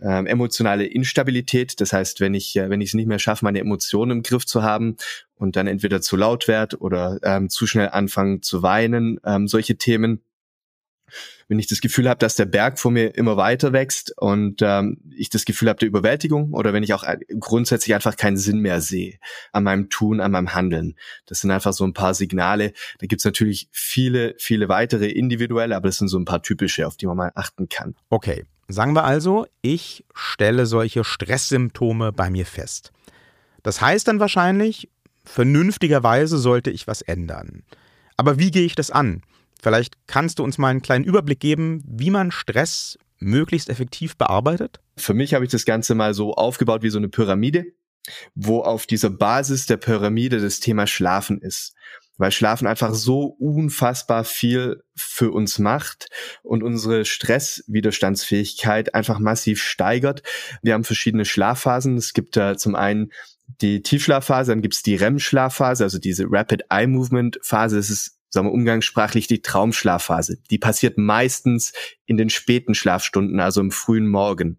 ähm, 0.00 0.24
emotionale 0.24 0.86
Instabilität, 0.86 1.78
das 1.78 1.92
heißt, 1.92 2.20
wenn 2.20 2.32
ich 2.32 2.56
äh, 2.56 2.70
wenn 2.70 2.80
ich 2.80 2.90
es 2.90 2.94
nicht 2.94 3.06
mehr 3.06 3.18
schaffe, 3.18 3.44
meine 3.44 3.60
Emotionen 3.60 4.12
im 4.12 4.22
Griff 4.22 4.46
zu 4.46 4.62
haben 4.62 4.96
und 5.34 5.56
dann 5.56 5.66
entweder 5.66 6.00
zu 6.00 6.16
laut 6.16 6.48
werde 6.48 6.78
oder 6.78 7.18
ähm, 7.22 7.50
zu 7.50 7.66
schnell 7.66 7.90
anfangen 7.90 8.40
zu 8.40 8.62
weinen, 8.62 9.20
ähm, 9.26 9.46
solche 9.46 9.76
Themen 9.76 10.22
wenn 11.48 11.58
ich 11.58 11.66
das 11.66 11.80
Gefühl 11.80 12.08
habe, 12.08 12.18
dass 12.18 12.36
der 12.36 12.46
Berg 12.46 12.78
vor 12.78 12.90
mir 12.90 13.14
immer 13.14 13.36
weiter 13.36 13.72
wächst 13.72 14.14
und 14.16 14.62
ähm, 14.62 14.98
ich 15.14 15.30
das 15.30 15.44
Gefühl 15.44 15.68
habe 15.68 15.78
der 15.78 15.88
Überwältigung 15.88 16.52
oder 16.52 16.72
wenn 16.72 16.82
ich 16.82 16.94
auch 16.94 17.04
grundsätzlich 17.38 17.94
einfach 17.94 18.16
keinen 18.16 18.36
Sinn 18.36 18.58
mehr 18.58 18.80
sehe 18.80 19.18
an 19.52 19.64
meinem 19.64 19.90
Tun, 19.90 20.20
an 20.20 20.32
meinem 20.32 20.54
Handeln. 20.54 20.94
Das 21.26 21.40
sind 21.40 21.50
einfach 21.50 21.72
so 21.72 21.84
ein 21.84 21.92
paar 21.92 22.14
Signale. 22.14 22.72
Da 22.98 23.06
gibt's 23.06 23.24
natürlich 23.24 23.68
viele, 23.70 24.34
viele 24.38 24.68
weitere 24.68 25.08
individuelle, 25.08 25.76
aber 25.76 25.88
das 25.88 25.98
sind 25.98 26.08
so 26.08 26.18
ein 26.18 26.24
paar 26.24 26.42
typische, 26.42 26.86
auf 26.86 26.96
die 26.96 27.06
man 27.06 27.16
mal 27.16 27.32
achten 27.34 27.68
kann. 27.68 27.94
Okay, 28.08 28.44
sagen 28.68 28.94
wir 28.94 29.04
also, 29.04 29.46
ich 29.60 30.04
stelle 30.14 30.66
solche 30.66 31.04
Stresssymptome 31.04 32.12
bei 32.12 32.30
mir 32.30 32.46
fest. 32.46 32.92
Das 33.62 33.80
heißt 33.80 34.08
dann 34.08 34.20
wahrscheinlich, 34.20 34.88
vernünftigerweise 35.24 36.38
sollte 36.38 36.70
ich 36.70 36.86
was 36.86 37.02
ändern. 37.02 37.62
Aber 38.16 38.38
wie 38.38 38.50
gehe 38.50 38.64
ich 38.64 38.74
das 38.74 38.90
an? 38.90 39.22
Vielleicht 39.62 39.96
kannst 40.06 40.38
du 40.38 40.44
uns 40.44 40.58
mal 40.58 40.68
einen 40.68 40.82
kleinen 40.82 41.04
Überblick 41.04 41.40
geben, 41.40 41.82
wie 41.86 42.10
man 42.10 42.30
Stress 42.30 42.98
möglichst 43.18 43.70
effektiv 43.70 44.16
bearbeitet? 44.16 44.80
Für 44.96 45.14
mich 45.14 45.34
habe 45.34 45.44
ich 45.44 45.50
das 45.50 45.64
Ganze 45.64 45.94
mal 45.94 46.12
so 46.12 46.34
aufgebaut 46.34 46.82
wie 46.82 46.90
so 46.90 46.98
eine 46.98 47.08
Pyramide. 47.08 47.66
wo 48.34 48.62
auf 48.62 48.86
dieser 48.86 49.10
Basis 49.10 49.66
der 49.66 49.76
Pyramide 49.76 50.40
das 50.40 50.58
Thema 50.58 50.88
Schlafen 50.88 51.40
ist 51.40 51.72
weil 52.18 52.30
Schlafen 52.30 52.66
einfach 52.66 52.94
so 52.94 53.24
unfassbar 53.24 54.24
viel 54.24 54.82
für 54.94 55.32
uns 55.32 55.58
macht 55.58 56.08
und 56.42 56.62
unsere 56.62 57.04
Stresswiderstandsfähigkeit 57.04 58.94
einfach 58.94 59.18
massiv 59.18 59.60
steigert. 59.60 60.22
Wir 60.62 60.74
haben 60.74 60.84
verschiedene 60.84 61.24
Schlafphasen. 61.24 61.96
Es 61.96 62.12
gibt 62.12 62.36
da 62.36 62.56
zum 62.56 62.74
einen 62.74 63.10
die 63.60 63.82
Tiefschlafphase, 63.82 64.52
dann 64.52 64.62
gibt's 64.62 64.82
die 64.82 64.94
REM-Schlafphase, 64.94 65.84
also 65.84 65.98
diese 65.98 66.26
Rapid 66.28 66.64
Eye 66.70 66.86
Movement 66.86 67.38
Phase. 67.42 67.76
Das 67.76 67.90
ist 67.90 68.18
sagen 68.32 68.46
wir 68.46 68.52
umgangssprachlich 68.52 69.26
die 69.26 69.42
Traumschlafphase. 69.42 70.38
Die 70.50 70.58
passiert 70.58 70.96
meistens 70.96 71.72
in 72.06 72.16
den 72.16 72.30
späten 72.30 72.74
Schlafstunden, 72.74 73.40
also 73.40 73.60
im 73.60 73.70
frühen 73.70 74.08
Morgen. 74.08 74.58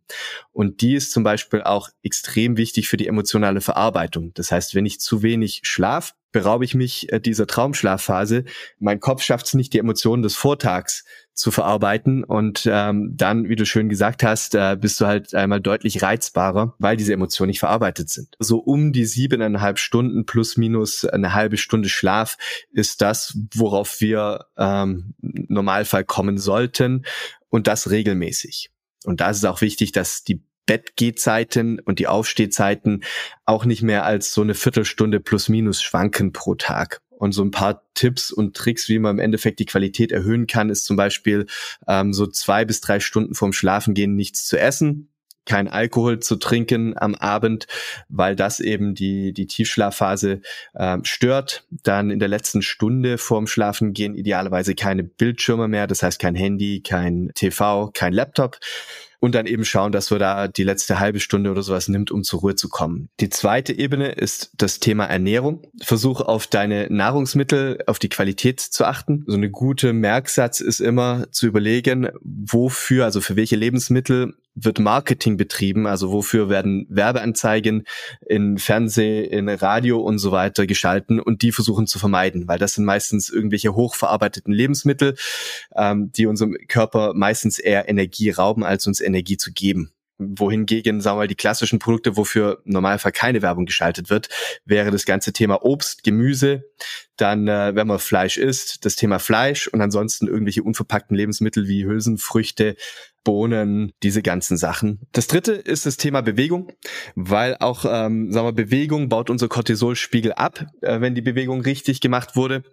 Und 0.51 0.82
die 0.82 0.94
ist 0.94 1.12
zum 1.12 1.24
Beispiel 1.24 1.63
auch 1.63 1.89
extrem 2.03 2.56
wichtig 2.56 2.88
für 2.88 2.98
die 2.98 3.08
emotionale 3.08 3.62
Verarbeitung. 3.62 4.32
Das 4.36 4.51
heißt, 4.51 4.75
wenn 4.75 4.86
ich 4.86 5.00
zu 5.00 5.24
wenig 5.24 5.62
schlaf, 5.63 6.13
beraube 6.32 6.65
ich 6.65 6.75
mich 6.75 7.12
äh, 7.12 7.20
dieser 7.20 7.48
Traumschlafphase. 7.48 8.46
Mein 8.80 9.00
Kopf 9.00 9.24
schafft 9.24 9.48
es 9.48 9.53
nicht, 9.53 9.74
die 9.74 9.80
Emotionen 9.80 10.24
des 10.24 10.36
Vortags 10.36 11.03
zu 11.34 11.52
verarbeiten. 11.52 12.24
Und 12.24 12.68
ähm, 12.72 13.12
dann, 13.16 13.50
wie 13.50 13.56
du 13.56 13.66
schön 13.66 13.90
gesagt 13.90 14.24
hast, 14.24 14.56
äh, 14.56 14.78
bist 14.80 15.00
du 15.02 15.06
halt 15.06 15.34
einmal 15.34 15.62
deutlich 15.62 16.02
reizbarer, 16.02 16.75
weil 16.80 16.98
diese 16.98 17.13
Emotionen 17.13 17.48
nicht 17.48 17.60
verarbeitet 17.60 18.10
sind. 18.10 18.36
So 18.40 18.60
um 18.60 18.94
die 18.94 19.06
siebeneinhalb 19.06 19.80
Stunden 19.80 20.25
plus 20.25 20.58
minus 20.58 21.06
eine 21.06 21.34
halbe 21.34 21.58
Stunde 21.58 21.90
Schlaf 21.90 22.38
ist 22.72 23.02
das, 23.02 23.38
worauf 23.54 24.00
wir 24.02 24.46
ähm, 24.58 25.13
Normalfall 25.22 26.04
kommen 26.04 26.38
sollten 26.38 27.06
und 27.50 27.68
das 27.68 27.90
regelmäßig. 27.90 28.72
Und 29.06 29.22
da 29.22 29.30
ist 29.30 29.38
es 29.38 29.46
auch 29.46 29.62
wichtig, 29.62 29.92
dass 29.92 30.24
die 30.24 30.44
Bettgehzeiten 30.66 31.80
und 31.80 32.00
die 32.00 32.08
Aufstehzeiten 32.08 33.04
auch 33.46 33.66
nicht 33.66 33.82
mehr 33.82 34.06
als 34.06 34.34
so 34.34 34.42
eine 34.42 34.54
Viertelstunde 34.54 35.20
plus 35.20 35.50
minus 35.50 35.82
schwanken 35.82 36.32
pro 36.32 36.56
Tag. 36.56 37.02
Und 37.24 37.32
so 37.32 37.42
ein 37.42 37.51
paar 37.51 37.84
Tipps 37.94 38.34
und 38.34 38.53
Tricks, 38.53 38.89
wie 38.89 39.00
man 39.00 39.15
im 39.15 39.20
Endeffekt 39.20 39.60
die 39.60 39.65
Qualität 39.65 40.12
erhöhen 40.12 40.46
kann, 40.46 40.70
ist 40.70 40.84
zum 40.84 40.98
Beispiel 40.98 41.46
ähm, 41.88 42.12
so 42.12 42.27
zwei 42.27 42.65
bis 42.65 42.82
drei 42.82 43.00
Stunden 43.00 43.34
vorm 43.34 43.53
Schlafengehen 43.53 44.13
nichts 44.18 44.46
zu 44.46 44.60
essen, 44.60 45.08
kein 45.46 45.70
Alkohol 45.70 46.20
zu 46.20 46.36
trinken 46.36 46.98
am 46.98 47.15
Abend, 47.15 47.68
weil 48.10 48.36
das 48.36 48.60
eben 48.60 48.94
die, 48.94 49.32
die 49.32 49.48
Tiefschlafphase 49.48 50.42
äh, 50.74 50.98
stört. 51.03 51.65
Dann 51.70 52.12
in 52.12 52.20
der 52.20 52.27
letzten 52.27 52.62
Stunde 52.62 53.18
vorm 53.18 53.48
Schlafengehen 53.48 54.15
idealerweise 54.15 54.75
keine 54.75 55.06
Bildschirme 55.06 55.70
mehr, 55.70 55.88
das 55.88 56.03
heißt 56.03 56.20
kein 56.20 56.36
Handy, 56.36 56.82
kein 56.82 57.32
TV, 57.36 57.89
kein 57.94 58.12
Laptop 58.12 58.60
und 59.24 59.36
dann 59.36 59.46
eben 59.46 59.63
schauen, 59.63 59.94
dass 59.94 60.12
wir 60.12 60.20
da 60.20 60.50
die 60.50 60.65
letzte 60.65 61.00
halbe 61.00 61.22
Stunde 61.22 61.50
oder 61.50 61.63
sowas 61.63 61.88
nimmt, 61.88 62.12
um 62.12 62.24
zur 62.24 62.42
Ruhe 62.42 62.56
zu 62.56 62.68
kommen. 62.68 63.08
Die 63.22 63.30
zweite 63.30 63.72
Ebene 63.72 64.12
ist 64.12 64.51
das 64.58 64.82
Thema 64.82 65.06
Ernährung. 65.06 65.65
Versuch 65.82 66.20
auf 66.20 66.46
deine 66.46 66.88
Nahrungsmittel, 66.89 67.80
auf 67.88 68.00
die 68.00 68.10
Qualität 68.10 68.60
zu 68.60 68.84
achten. 68.84 69.24
So 69.25 69.38
eine 69.38 69.50
gute 69.50 69.94
Merksatz 69.94 70.60
ist 70.60 70.82
immer 70.82 71.32
zu 71.32 71.48
überlegen, 71.48 72.10
wofür, 72.22 73.06
also 73.06 73.22
für 73.22 73.38
welche 73.38 73.56
Lebensmittel 73.56 74.34
wird 74.55 74.79
Marketing 74.79 75.38
betrieben, 75.38 75.88
also 75.88 76.12
wofür 76.12 76.50
werden 76.50 76.86
Werbeanzeigen 76.89 77.86
in 78.25 78.57
Fernseh, 78.57 79.24
in 79.24 79.50
Radio 79.50 80.00
und 80.00 80.19
so 80.19 80.31
weiter 80.31 80.67
geschalten 80.67 81.19
und 81.19 81.41
die 81.41 81.51
versuchen 81.51 81.88
zu 81.88 82.00
vermeiden, 82.00 82.48
weil 82.48 82.60
das 82.60 82.74
sind 82.74 82.86
meistens 82.86 83.29
irgendwelche 83.29 83.75
hochverarbeiteten 83.75 84.53
Lebensmittel, 84.53 85.15
ähm, 85.75 86.12
die 86.12 86.27
unserem 86.27 86.55
Körper 86.67 87.13
meistens 87.15 87.60
eher 87.60 87.89
Energie 87.89 88.29
rauben, 88.29 88.63
als 88.63 88.86
uns 88.86 89.01
Energie 89.01 89.38
zu 89.38 89.51
geben. 89.51 89.91
Wohingegen, 90.19 91.01
sagen 91.01 91.17
wir 91.17 91.22
mal, 91.22 91.27
die 91.27 91.36
klassischen 91.36 91.79
Produkte, 91.79 92.15
wofür 92.15 92.62
normalerweise 92.65 93.12
keine 93.12 93.41
Werbung 93.41 93.65
geschaltet 93.65 94.12
wird, 94.12 94.29
wäre 94.63 94.91
das 94.91 95.05
ganze 95.05 95.33
Thema 95.33 95.65
Obst, 95.65 96.03
Gemüse, 96.03 96.65
dann, 97.17 97.48
äh, 97.48 97.75
wenn 97.75 97.88
man 97.88 97.98
Fleisch 97.98 98.38
isst, 98.38 98.86
das 98.86 98.95
Thema 98.95 99.17
Fleisch 99.17 99.67
und 99.67 99.81
ansonsten 99.81 100.27
irgendwelche 100.27 100.62
unverpackten 100.62 101.17
Lebensmittel 101.17 101.67
wie 101.67 101.86
Hülsenfrüchte, 101.86 102.75
Bohnen, 103.24 103.94
diese 104.03 104.22
ganzen 104.22 104.58
Sachen. 104.58 105.00
Das 105.12 105.27
dritte 105.27 105.53
ist 105.53 105.86
das 105.86 105.98
Thema 105.98 106.22
Bewegung, 106.22 106.72
weil 107.15 107.58
auch, 107.60 107.86
ähm, 107.86 108.32
sagen 108.32 108.48
wir, 108.48 108.53
Bewegung 108.53 109.10
baut 109.10 109.30
unser 109.30 109.48
Cortisolspiegel 109.48 110.34
ab, 110.34 110.65
äh, 110.82 111.00
wenn 111.01 111.15
die 111.15 111.22
Bewegung 111.22 111.62
richtig 111.62 112.01
gemacht 112.01 112.36
wurde. 112.36 112.63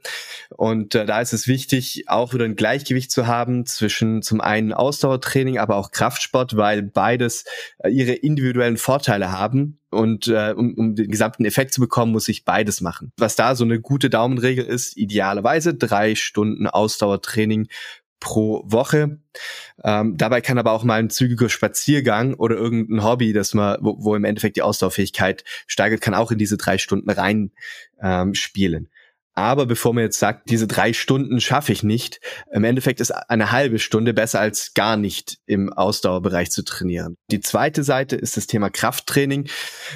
Und 0.57 0.95
äh, 0.95 1.07
da 1.07 1.21
ist 1.21 1.33
es 1.33 1.47
wichtig, 1.47 2.05
auch 2.09 2.35
wieder 2.35 2.45
ein 2.45 2.57
Gleichgewicht 2.57 3.11
zu 3.11 3.27
haben 3.27 3.67
zwischen 3.67 4.23
zum 4.23 4.41
einen 4.41 4.73
Ausdauertraining, 4.73 5.59
aber 5.59 5.77
auch 5.77 5.91
Kraftsport, 5.91 6.57
weil 6.57 6.83
beides 6.83 7.45
äh, 7.79 7.91
ihre 7.91 8.13
individuellen 8.13 8.77
Vorteile 8.77 9.33
haben. 9.33 9.79
Und 9.91 10.29
äh, 10.29 10.55
um, 10.57 10.75
um 10.75 10.95
den 10.95 11.11
gesamten 11.11 11.45
Effekt 11.45 11.75
zu 11.75 11.81
bekommen, 11.81 12.13
muss 12.13 12.29
ich 12.29 12.45
beides 12.45 12.81
machen. 12.81 13.13
Was 13.17 13.35
da 13.35 13.57
so 13.57 13.65
eine 13.65 13.81
gute 13.81 14.09
Daumenregel 14.09 14.65
ist, 14.65 14.97
idealerweise 14.97 15.75
drei 15.75 16.15
Stunden 16.15 16.69
Ausdauertraining 16.69 17.67
pro 18.21 18.63
Woche. 18.67 19.19
Ähm, 19.83 20.17
dabei 20.17 20.41
kann 20.41 20.59
aber 20.59 20.73
auch 20.73 20.85
mal 20.85 20.99
ein 20.99 21.11
zügiger 21.11 21.49
Spaziergang 21.49 22.35
oder 22.35 22.57
irgendein 22.57 23.03
Hobby, 23.03 23.33
das 23.33 23.55
man, 23.55 23.79
wo, 23.81 23.97
wo 23.99 24.15
im 24.15 24.25
Endeffekt 24.25 24.57
die 24.57 24.63
Ausdauerfähigkeit 24.63 25.45
steigert, 25.67 26.01
kann 26.01 26.15
auch 26.15 26.31
in 26.31 26.39
diese 26.39 26.59
drei 26.59 26.79
Stunden 26.79 27.11
rein 27.11 27.51
ähm, 28.01 28.35
spielen. 28.35 28.91
Aber 29.41 29.65
bevor 29.65 29.95
man 29.95 30.05
jetzt 30.05 30.19
sagt, 30.19 30.51
diese 30.51 30.67
drei 30.67 30.93
Stunden 30.93 31.41
schaffe 31.41 31.73
ich 31.73 31.83
nicht, 31.83 32.21
im 32.53 32.63
Endeffekt 32.63 33.01
ist 33.01 33.11
eine 33.11 33.51
halbe 33.51 33.79
Stunde 33.79 34.13
besser 34.13 34.39
als 34.39 34.75
gar 34.75 34.99
nicht 34.99 35.39
im 35.47 35.73
Ausdauerbereich 35.73 36.51
zu 36.51 36.63
trainieren. 36.63 37.17
Die 37.31 37.41
zweite 37.41 37.83
Seite 37.83 38.17
ist 38.17 38.37
das 38.37 38.47
Thema 38.47 38.69
Krafttraining, 38.69 39.49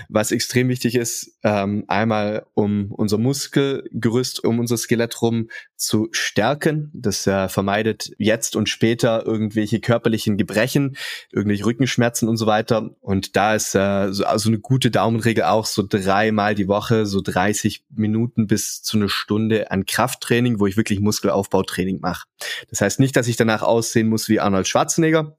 was 0.08 0.32
extrem 0.32 0.70
wichtig 0.70 0.94
ist, 0.94 1.36
ähm, 1.42 1.84
einmal 1.88 2.46
um 2.54 2.90
unser 2.90 3.18
Muskelgerüst, 3.18 4.42
um 4.42 4.60
unser 4.60 4.78
Skelett 4.78 5.20
rum 5.20 5.50
zu 5.76 6.08
stärken. 6.12 6.90
Das 6.94 7.26
äh, 7.26 7.50
vermeidet 7.50 8.12
jetzt 8.16 8.56
und 8.56 8.70
später 8.70 9.26
irgendwelche 9.26 9.78
körperlichen 9.80 10.38
Gebrechen, 10.38 10.96
irgendwelche 11.30 11.66
Rückenschmerzen 11.66 12.30
und 12.30 12.38
so 12.38 12.46
weiter. 12.46 12.96
Und 13.02 13.36
da 13.36 13.54
ist 13.54 13.74
äh, 13.74 14.10
so 14.10 14.24
also 14.24 14.48
eine 14.48 14.58
gute 14.58 14.90
Daumenregel 14.90 15.44
auch 15.44 15.66
so 15.66 15.84
dreimal 15.86 16.54
die 16.54 16.66
Woche, 16.66 17.04
so 17.04 17.20
30 17.20 17.84
Minuten 17.90 18.46
bis 18.46 18.80
zu 18.80 18.96
einer 18.96 19.10
Stunde 19.10 19.33
an 19.36 19.86
Krafttraining, 19.86 20.60
wo 20.60 20.66
ich 20.66 20.76
wirklich 20.76 21.00
Muskelaufbautraining 21.00 22.00
mache. 22.00 22.26
Das 22.70 22.80
heißt 22.80 23.00
nicht, 23.00 23.16
dass 23.16 23.28
ich 23.28 23.36
danach 23.36 23.62
aussehen 23.62 24.08
muss 24.08 24.28
wie 24.28 24.40
Arnold 24.40 24.68
Schwarzenegger, 24.68 25.36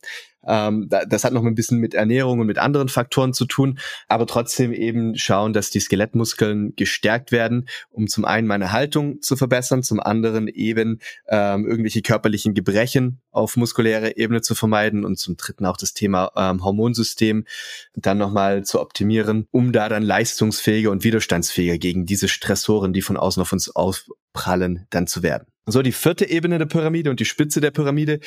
ähm, 0.48 0.90
das 0.90 1.24
hat 1.24 1.34
noch 1.34 1.44
ein 1.44 1.56
bisschen 1.56 1.80
mit 1.80 1.94
Ernährung 1.94 2.40
und 2.40 2.48
mit 2.48 2.58
anderen 2.58 2.90
Faktoren 2.90 3.34
zu 3.34 3.46
tun, 3.46 3.80
aber 4.08 4.28
trotzdem 4.28 4.74
eben 4.74 5.18
schauen, 5.18 5.54
dass 5.54 5.70
die 5.70 5.80
Skelettmuskeln 5.80 6.76
gestärkt 6.76 7.32
werden, 7.32 7.68
um 7.90 8.08
zum 8.08 8.26
einen 8.26 8.48
meine 8.48 8.72
Haltung 8.72 9.22
zu 9.22 9.36
verbessern, 9.36 9.84
zum 9.84 10.00
anderen 10.00 10.48
eben 10.48 11.00
ähm, 11.28 11.66
irgendwelche 11.66 12.02
körperlichen 12.02 12.54
Gebrechen 12.54 13.22
auf 13.32 13.58
muskulärer 13.58 14.18
Ebene 14.18 14.42
zu 14.42 14.56
vermeiden 14.56 15.06
und 15.06 15.18
zum 15.18 15.38
dritten 15.38 15.66
auch 15.66 15.78
das 15.78 15.94
Thema 15.94 16.32
ähm, 16.36 16.64
Hormonsystem 16.64 17.46
dann 17.96 18.18
nochmal 18.18 18.64
zu 18.64 18.80
optimieren, 18.80 19.48
um 19.52 19.72
da 19.72 19.90
dann 19.90 20.04
leistungsfähiger 20.04 20.92
und 20.92 21.04
widerstandsfähiger 21.04 21.78
gegen 21.78 22.06
diese 22.06 22.28
Stressoren, 22.28 22.94
die 22.94 23.02
von 23.02 23.18
außen 23.18 23.42
auf 23.42 23.52
uns 23.52 23.76
aufprallen, 23.76 24.88
dann 24.90 25.08
zu 25.08 25.24
werden. 25.24 25.48
So, 25.68 25.82
die 25.82 25.92
vierte 25.92 26.30
Ebene 26.30 26.60
der 26.60 26.68
Pyramide 26.68 27.10
und 27.10 27.20
die 27.20 27.26
Spitze 27.26 27.60
der 27.60 27.72
Pyramide 27.72 28.20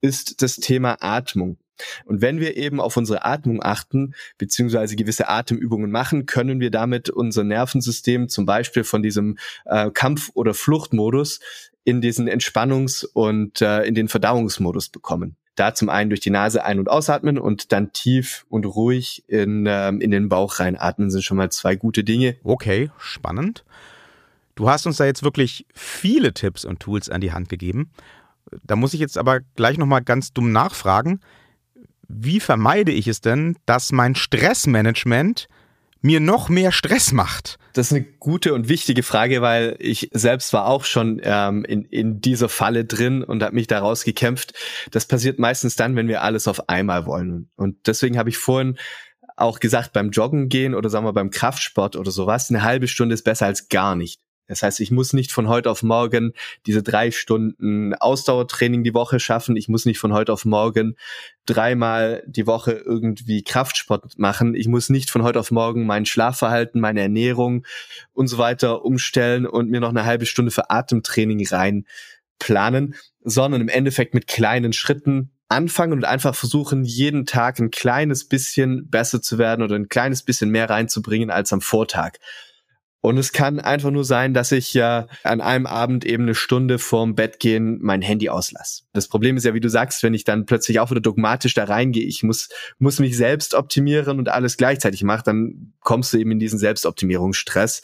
ist 0.00 0.40
das 0.42 0.56
Thema 0.56 0.96
Atmung. 1.00 1.58
Und 2.04 2.20
wenn 2.20 2.40
wir 2.40 2.56
eben 2.56 2.80
auf 2.80 2.96
unsere 2.96 3.24
Atmung 3.24 3.62
achten, 3.62 4.14
beziehungsweise 4.38 4.96
gewisse 4.96 5.28
Atemübungen 5.28 5.90
machen, 5.90 6.26
können 6.26 6.60
wir 6.60 6.70
damit 6.70 7.10
unser 7.10 7.44
Nervensystem 7.44 8.28
zum 8.28 8.46
Beispiel 8.46 8.84
von 8.84 9.02
diesem 9.02 9.38
äh, 9.64 9.90
Kampf- 9.90 10.30
oder 10.34 10.54
Fluchtmodus 10.54 11.40
in 11.84 12.00
diesen 12.00 12.28
Entspannungs- 12.28 13.06
und 13.06 13.62
äh, 13.62 13.82
in 13.84 13.94
den 13.94 14.08
Verdauungsmodus 14.08 14.88
bekommen. 14.88 15.36
Da 15.54 15.72
zum 15.72 15.88
einen 15.88 16.10
durch 16.10 16.20
die 16.20 16.30
Nase 16.30 16.64
ein- 16.64 16.78
und 16.78 16.90
ausatmen 16.90 17.38
und 17.38 17.72
dann 17.72 17.92
tief 17.92 18.44
und 18.50 18.66
ruhig 18.66 19.24
in, 19.26 19.64
ähm, 19.66 20.00
in 20.00 20.10
den 20.10 20.28
Bauch 20.28 20.60
reinatmen 20.60 21.10
sind 21.10 21.22
schon 21.22 21.38
mal 21.38 21.50
zwei 21.50 21.76
gute 21.76 22.04
Dinge. 22.04 22.36
Okay, 22.44 22.90
spannend. 22.98 23.64
Du 24.54 24.68
hast 24.68 24.86
uns 24.86 24.98
da 24.98 25.06
jetzt 25.06 25.22
wirklich 25.22 25.66
viele 25.74 26.34
Tipps 26.34 26.64
und 26.64 26.80
Tools 26.80 27.08
an 27.08 27.20
die 27.20 27.32
Hand 27.32 27.48
gegeben. 27.48 27.90
Da 28.64 28.76
muss 28.76 28.94
ich 28.94 29.00
jetzt 29.00 29.16
aber 29.16 29.40
gleich 29.54 29.78
nochmal 29.78 30.02
ganz 30.02 30.32
dumm 30.32 30.52
nachfragen 30.52 31.20
wie 32.08 32.40
vermeide 32.40 32.92
ich 32.92 33.08
es 33.08 33.20
denn, 33.20 33.56
dass 33.66 33.92
mein 33.92 34.14
Stressmanagement 34.14 35.48
mir 36.02 36.20
noch 36.20 36.48
mehr 36.48 36.72
Stress 36.72 37.12
macht? 37.12 37.58
Das 37.72 37.88
ist 37.88 37.92
eine 37.92 38.04
gute 38.04 38.54
und 38.54 38.68
wichtige 38.68 39.02
Frage, 39.02 39.42
weil 39.42 39.76
ich 39.78 40.08
selbst 40.12 40.52
war 40.52 40.66
auch 40.66 40.84
schon 40.84 41.20
ähm, 41.22 41.64
in, 41.64 41.84
in 41.84 42.20
dieser 42.20 42.48
Falle 42.48 42.84
drin 42.84 43.22
und 43.22 43.42
habe 43.42 43.54
mich 43.54 43.66
daraus 43.66 44.04
gekämpft. 44.04 44.54
Das 44.90 45.06
passiert 45.06 45.38
meistens 45.38 45.76
dann, 45.76 45.96
wenn 45.96 46.08
wir 46.08 46.22
alles 46.22 46.48
auf 46.48 46.68
einmal 46.68 47.06
wollen. 47.06 47.50
Und 47.56 47.86
deswegen 47.86 48.18
habe 48.18 48.30
ich 48.30 48.38
vorhin 48.38 48.78
auch 49.36 49.60
gesagt, 49.60 49.92
beim 49.92 50.10
Joggen 50.10 50.48
gehen 50.48 50.74
oder 50.74 50.88
sagen 50.88 51.04
wir 51.04 51.12
beim 51.12 51.30
Kraftsport 51.30 51.96
oder 51.96 52.10
sowas, 52.10 52.48
eine 52.48 52.62
halbe 52.62 52.88
Stunde 52.88 53.14
ist 53.14 53.24
besser 53.24 53.46
als 53.46 53.68
gar 53.68 53.94
nicht. 53.94 54.20
Das 54.48 54.62
heißt, 54.62 54.80
ich 54.80 54.90
muss 54.90 55.12
nicht 55.12 55.32
von 55.32 55.48
heute 55.48 55.70
auf 55.70 55.82
morgen 55.82 56.32
diese 56.66 56.82
drei 56.82 57.10
Stunden 57.10 57.94
Ausdauertraining 57.94 58.84
die 58.84 58.94
Woche 58.94 59.20
schaffen. 59.20 59.56
Ich 59.56 59.68
muss 59.68 59.86
nicht 59.86 59.98
von 59.98 60.12
heute 60.12 60.32
auf 60.32 60.44
morgen 60.44 60.96
dreimal 61.46 62.22
die 62.26 62.46
Woche 62.46 62.72
irgendwie 62.72 63.42
Kraftsport 63.42 64.18
machen. 64.18 64.54
Ich 64.54 64.68
muss 64.68 64.88
nicht 64.88 65.10
von 65.10 65.22
heute 65.22 65.40
auf 65.40 65.50
morgen 65.50 65.86
mein 65.86 66.06
Schlafverhalten, 66.06 66.80
meine 66.80 67.00
Ernährung 67.00 67.66
und 68.12 68.28
so 68.28 68.38
weiter 68.38 68.84
umstellen 68.84 69.46
und 69.46 69.70
mir 69.70 69.80
noch 69.80 69.90
eine 69.90 70.04
halbe 70.04 70.26
Stunde 70.26 70.50
für 70.50 70.70
Atemtraining 70.70 71.46
rein 71.48 71.86
planen, 72.38 72.94
sondern 73.22 73.60
im 73.60 73.68
Endeffekt 73.68 74.14
mit 74.14 74.26
kleinen 74.26 74.72
Schritten 74.72 75.30
anfangen 75.48 75.92
und 75.92 76.04
einfach 76.04 76.34
versuchen, 76.34 76.84
jeden 76.84 77.24
Tag 77.24 77.58
ein 77.60 77.70
kleines 77.70 78.26
bisschen 78.26 78.88
besser 78.90 79.22
zu 79.22 79.38
werden 79.38 79.62
oder 79.62 79.76
ein 79.76 79.88
kleines 79.88 80.22
bisschen 80.22 80.50
mehr 80.50 80.68
reinzubringen 80.68 81.30
als 81.30 81.52
am 81.52 81.60
Vortag. 81.60 82.18
Und 83.06 83.18
es 83.18 83.30
kann 83.30 83.60
einfach 83.60 83.92
nur 83.92 84.04
sein, 84.04 84.34
dass 84.34 84.50
ich 84.50 84.74
ja 84.74 85.06
an 85.22 85.40
einem 85.40 85.66
Abend 85.66 86.04
eben 86.04 86.24
eine 86.24 86.34
Stunde 86.34 86.80
vorm 86.80 87.14
Bett 87.14 87.38
gehen 87.38 87.78
mein 87.80 88.02
Handy 88.02 88.28
auslasse. 88.30 88.82
Das 88.94 89.06
Problem 89.06 89.36
ist 89.36 89.44
ja, 89.44 89.54
wie 89.54 89.60
du 89.60 89.70
sagst, 89.70 90.02
wenn 90.02 90.12
ich 90.12 90.24
dann 90.24 90.44
plötzlich 90.44 90.80
auch 90.80 90.90
wieder 90.90 91.00
dogmatisch 91.00 91.54
da 91.54 91.62
reingehe, 91.62 92.02
ich 92.02 92.24
muss, 92.24 92.48
muss 92.80 92.98
mich 92.98 93.16
selbst 93.16 93.54
optimieren 93.54 94.18
und 94.18 94.28
alles 94.28 94.56
gleichzeitig 94.56 95.04
mache, 95.04 95.22
dann 95.22 95.72
kommst 95.82 96.12
du 96.12 96.18
eben 96.18 96.32
in 96.32 96.40
diesen 96.40 96.58
Selbstoptimierungsstress. 96.58 97.82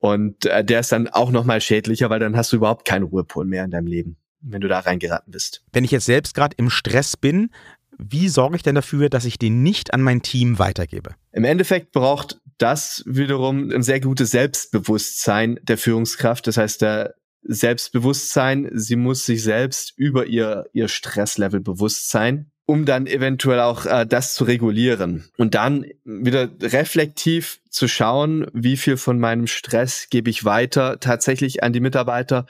Und 0.00 0.46
äh, 0.46 0.64
der 0.64 0.80
ist 0.80 0.90
dann 0.90 1.06
auch 1.06 1.30
nochmal 1.30 1.60
schädlicher, 1.60 2.10
weil 2.10 2.18
dann 2.18 2.36
hast 2.36 2.52
du 2.52 2.56
überhaupt 2.56 2.84
keinen 2.84 3.04
Ruhepol 3.04 3.46
mehr 3.46 3.64
in 3.64 3.70
deinem 3.70 3.86
Leben, 3.86 4.16
wenn 4.40 4.60
du 4.60 4.66
da 4.66 4.80
reingeraten 4.80 5.30
bist. 5.30 5.62
Wenn 5.72 5.84
ich 5.84 5.92
jetzt 5.92 6.06
selbst 6.06 6.34
gerade 6.34 6.56
im 6.58 6.70
Stress 6.70 7.16
bin, 7.16 7.50
wie 7.98 8.28
sorge 8.28 8.56
ich 8.56 8.64
denn 8.64 8.74
dafür, 8.74 9.10
dass 9.10 9.26
ich 9.26 9.38
den 9.38 9.62
nicht 9.62 9.94
an 9.94 10.02
mein 10.02 10.22
Team 10.22 10.58
weitergebe? 10.58 11.14
Im 11.30 11.44
Endeffekt 11.44 11.92
braucht 11.92 12.40
das 12.60 13.02
wiederum 13.06 13.70
ein 13.70 13.82
sehr 13.82 14.00
gutes 14.00 14.30
Selbstbewusstsein 14.30 15.58
der 15.62 15.78
Führungskraft. 15.78 16.46
Das 16.46 16.56
heißt, 16.56 16.82
der 16.82 17.14
Selbstbewusstsein, 17.42 18.70
sie 18.74 18.96
muss 18.96 19.24
sich 19.24 19.42
selbst 19.42 19.94
über 19.96 20.26
ihr, 20.26 20.66
ihr 20.72 20.88
Stresslevel 20.88 21.60
bewusst 21.60 22.10
sein, 22.10 22.50
um 22.66 22.84
dann 22.84 23.06
eventuell 23.06 23.60
auch 23.60 23.86
äh, 23.86 24.06
das 24.06 24.34
zu 24.34 24.44
regulieren. 24.44 25.30
Und 25.38 25.54
dann 25.54 25.86
wieder 26.04 26.50
reflektiv 26.60 27.60
zu 27.70 27.88
schauen, 27.88 28.46
wie 28.52 28.76
viel 28.76 28.98
von 28.98 29.18
meinem 29.18 29.46
Stress 29.46 30.08
gebe 30.10 30.28
ich 30.28 30.44
weiter 30.44 31.00
tatsächlich 31.00 31.62
an 31.62 31.72
die 31.72 31.80
Mitarbeiter. 31.80 32.46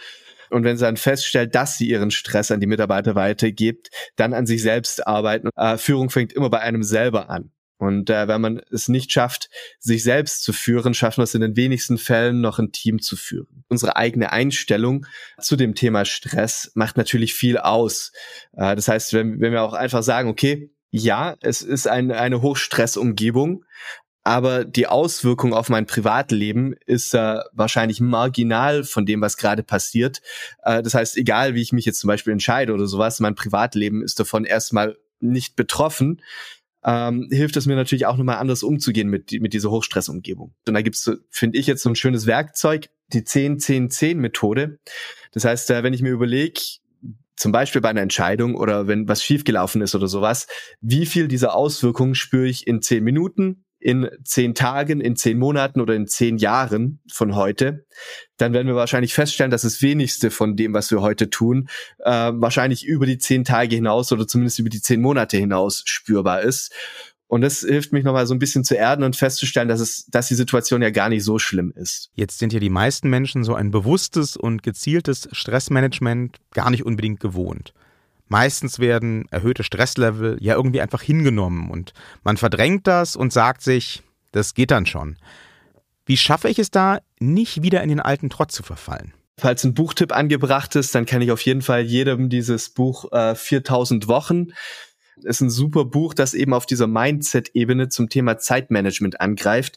Und 0.51 0.65
wenn 0.65 0.77
sie 0.77 0.85
dann 0.85 0.97
feststellt, 0.97 1.55
dass 1.55 1.79
sie 1.79 1.89
ihren 1.89 2.11
Stress 2.11 2.51
an 2.51 2.59
die 2.59 2.67
Mitarbeiter 2.67 3.15
weitergibt, 3.15 3.91
dann 4.17 4.35
an 4.35 4.47
sich 4.47 4.61
selbst 4.63 5.07
arbeiten. 5.07 5.51
Äh, 5.55 5.79
Führung 5.79 6.11
fängt 6.11 6.33
immer 6.33 6.51
bei 6.51 6.61
einem 6.61 6.83
selber 6.83 7.31
an. 7.31 7.53
Und 7.81 8.11
äh, 8.11 8.29
wenn 8.29 8.43
man 8.43 8.61
es 8.71 8.89
nicht 8.89 9.11
schafft, 9.11 9.49
sich 9.79 10.03
selbst 10.03 10.43
zu 10.43 10.53
führen, 10.53 10.93
schaffen 10.93 11.21
wir 11.21 11.25
es 11.25 11.35
in 11.35 11.41
den 11.41 11.57
wenigsten 11.57 11.97
Fällen 11.97 12.43
noch 12.43 12.59
ein 12.59 12.73
Team 12.73 13.01
zu 13.01 13.17
führen. 13.17 13.65
Unsere 13.69 13.97
eigene 13.97 14.33
Einstellung 14.33 15.07
zu 15.41 15.57
dem 15.57 15.75
Thema 15.75 16.05
Stress 16.05 16.73
macht 16.75 16.99
natürlich 16.99 17.33
viel 17.33 17.57
aus. 17.57 18.13
Äh, 18.53 18.77
das 18.77 18.87
heißt, 18.89 19.15
wenn, 19.15 19.41
wenn 19.41 19.53
wir 19.53 19.63
auch 19.63 19.73
einfach 19.73 20.03
sagen, 20.03 20.29
okay, 20.29 20.71
ja, 20.91 21.37
es 21.41 21.63
ist 21.63 21.89
ein, 21.89 22.13
eine 22.13 22.43
Hochstressumgebung, 22.43 23.65
aber 24.25 24.67
die 24.67 24.87
Auswirkung 24.87 25.55
auf 25.55 25.71
mein 25.71 25.87
Privatleben 25.87 26.75
ist 26.85 27.15
äh, 27.15 27.39
wahrscheinlich 27.53 28.03
marginal 28.03 28.85
von 28.85 29.07
dem, 29.07 29.23
was 29.23 29.39
gerade 29.39 29.63
passiert. 29.63 30.21
Äh, 30.65 30.83
das 30.83 30.93
heißt, 30.93 31.17
egal 31.17 31.55
wie 31.55 31.63
ich 31.63 31.73
mich 31.73 31.87
jetzt 31.87 32.01
zum 32.01 32.09
Beispiel 32.09 32.35
entscheide 32.35 32.75
oder 32.75 32.87
sowas, 32.87 33.21
mein 33.21 33.37
Privatleben 33.37 34.03
ist 34.03 34.21
davon 34.21 34.45
erstmal 34.45 34.99
nicht 35.21 35.57
betroffen 35.57 36.21
ähm, 36.85 37.29
hilft 37.31 37.57
es 37.57 37.67
mir 37.67 37.77
natürlich 37.77 38.07
auch 38.07 38.17
nochmal 38.17 38.39
anders 38.39 38.63
umzugehen 38.63 39.09
mit, 39.09 39.33
mit 39.33 39.53
dieser 39.53 39.71
Hochstressumgebung. 39.71 40.55
Und 40.67 40.75
da 40.75 40.83
gibt's, 40.83 41.11
finde 41.31 41.59
ich, 41.59 41.67
jetzt 41.67 41.83
so 41.83 41.91
ein 41.91 41.97
schönes 41.97 42.27
Werkzeug, 42.27 42.89
die 43.13 43.23
10-10-10-Methode. 43.23 44.79
Das 45.33 45.45
heißt, 45.45 45.71
äh, 45.71 45.83
wenn 45.83 45.93
ich 45.93 46.03
mir 46.03 46.11
überlege, 46.11 46.61
zum 47.37 47.53
Beispiel 47.53 47.81
bei 47.81 47.89
einer 47.89 48.03
Entscheidung 48.03 48.55
oder 48.55 48.87
wenn 48.87 49.09
was 49.09 49.25
schiefgelaufen 49.25 49.81
ist 49.81 49.95
oder 49.95 50.09
sowas, 50.09 50.47
wie 50.81 51.07
viel 51.07 51.27
dieser 51.27 51.55
Auswirkungen 51.55 52.15
spüre 52.15 52.47
ich 52.47 52.67
in 52.67 52.83
zehn 52.83 53.03
Minuten, 53.03 53.65
in 53.81 54.09
zehn 54.25 54.55
Tagen, 54.55 55.01
in 55.01 55.17
zehn 55.17 55.39
Monaten 55.39 55.81
oder 55.81 55.95
in 55.95 56.07
zehn 56.07 56.37
Jahren 56.37 57.01
von 57.11 57.35
heute, 57.35 57.87
dann 58.37 58.53
werden 58.53 58.69
wir 58.69 58.75
wahrscheinlich 58.75 59.15
feststellen, 59.15 59.51
dass 59.51 59.63
das 59.63 59.81
wenigste 59.81 60.31
von 60.31 60.55
dem, 60.55 60.75
was 60.75 60.91
wir 60.91 61.01
heute 61.01 61.31
tun, 61.31 61.69
äh, 61.99 62.11
wahrscheinlich 62.35 62.85
über 62.85 63.07
die 63.07 63.19
zehn 63.19 63.45
Tage 63.45 63.75
hinaus 63.75 64.13
oder 64.13 64.27
zumindest 64.27 64.59
über 64.59 64.69
die 64.69 64.83
zehn 64.83 65.01
Monate 65.01 65.39
hinaus 65.39 65.83
spürbar 65.87 66.43
ist. 66.43 66.73
Und 67.27 67.43
das 67.43 67.61
hilft 67.61 67.93
mich 67.93 68.05
nochmal 68.05 68.27
so 68.27 68.35
ein 68.35 68.41
bisschen 68.41 68.65
zu 68.65 68.75
erden 68.75 69.05
und 69.05 69.15
festzustellen, 69.15 69.69
dass 69.69 69.81
es, 69.81 70.07
dass 70.07 70.29
die 70.29 70.35
Situation 70.35 70.83
ja 70.83 70.91
gar 70.91 71.09
nicht 71.09 71.23
so 71.23 71.39
schlimm 71.39 71.73
ist. 71.77 72.11
Jetzt 72.15 72.41
sind 72.41 72.53
ja 72.53 72.59
die 72.59 72.71
meisten 72.71 73.09
Menschen 73.09 73.45
so 73.45 73.55
ein 73.55 73.71
bewusstes 73.71 74.37
und 74.37 74.65
gezieltes 74.65 75.29
Stressmanagement 75.31 76.39
gar 76.53 76.71
nicht 76.71 76.85
unbedingt 76.85 77.21
gewohnt. 77.21 77.73
Meistens 78.31 78.79
werden 78.79 79.27
erhöhte 79.33 79.65
Stresslevel 79.65 80.39
ja 80.41 80.55
irgendwie 80.55 80.81
einfach 80.81 81.03
hingenommen 81.03 81.69
und 81.69 81.93
man 82.23 82.37
verdrängt 82.37 82.87
das 82.87 83.17
und 83.17 83.33
sagt 83.33 83.61
sich, 83.61 84.05
das 84.31 84.55
geht 84.55 84.71
dann 84.71 84.87
schon. 84.87 85.17
Wie 86.07 86.17
schaffe 86.17 86.49
ich 86.49 86.61
es 86.61 86.71
da, 86.71 87.01
nicht 87.19 87.63
wieder 87.63 87.83
in 87.83 87.89
den 87.89 87.99
alten 87.99 88.31
Trott 88.31 88.53
zu 88.53 88.63
verfallen? 88.63 89.15
Falls 89.37 89.65
ein 89.65 89.75
Buchtipp 89.75 90.13
angebracht 90.13 90.77
ist, 90.77 90.95
dann 90.95 91.07
kann 91.07 91.23
ich 91.23 91.33
auf 91.33 91.41
jeden 91.41 91.61
Fall 91.61 91.83
jedem 91.83 92.29
dieses 92.29 92.71
Buch 92.71 93.11
äh, 93.11 93.35
4000 93.35 94.07
Wochen 94.07 94.53
ist 95.25 95.41
ein 95.41 95.51
super 95.51 95.85
Buch, 95.85 96.15
das 96.15 96.33
eben 96.33 96.55
auf 96.55 96.67
dieser 96.67 96.87
Mindset-Ebene 96.87 97.89
zum 97.89 98.09
Thema 98.09 98.39
Zeitmanagement 98.39 99.21
angreift. 99.21 99.77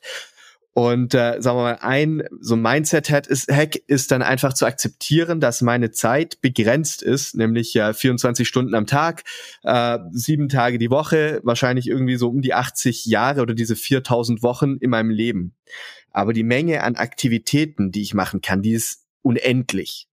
Und 0.75 1.13
äh, 1.13 1.39
sagen 1.39 1.57
wir 1.57 1.63
mal, 1.63 1.77
ein 1.81 2.23
so 2.39 2.55
Mindset-Hack 2.55 3.27
ist, 3.27 3.51
Hack 3.51 3.75
ist 3.87 4.11
dann 4.11 4.23
einfach 4.23 4.53
zu 4.53 4.65
akzeptieren, 4.65 5.39
dass 5.39 5.61
meine 5.61 5.91
Zeit 5.91 6.41
begrenzt 6.41 7.03
ist, 7.03 7.35
nämlich 7.35 7.75
ja 7.75 7.93
24 7.93 8.47
Stunden 8.47 8.73
am 8.73 8.87
Tag, 8.87 9.23
äh, 9.63 9.99
sieben 10.11 10.49
Tage 10.49 10.79
die 10.79 10.89
Woche, 10.89 11.41
wahrscheinlich 11.43 11.87
irgendwie 11.87 12.15
so 12.15 12.29
um 12.29 12.41
die 12.41 12.55
80 12.55 13.05
Jahre 13.05 13.41
oder 13.41 13.53
diese 13.53 13.75
4000 13.75 14.41
Wochen 14.41 14.77
in 14.77 14.89
meinem 14.89 15.11
Leben. 15.11 15.53
Aber 16.09 16.33
die 16.33 16.43
Menge 16.43 16.81
an 16.81 16.95
Aktivitäten, 16.95 17.91
die 17.91 18.01
ich 18.01 18.15
machen 18.15 18.41
kann, 18.41 18.63
die 18.63 18.73
ist 18.73 19.05
unendlich. 19.21 20.07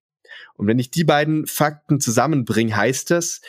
Und 0.56 0.66
wenn 0.66 0.78
ich 0.78 0.90
die 0.90 1.04
beiden 1.04 1.46
Fakten 1.46 2.00
zusammenbringe, 2.00 2.76
heißt 2.76 3.10
das, 3.10 3.40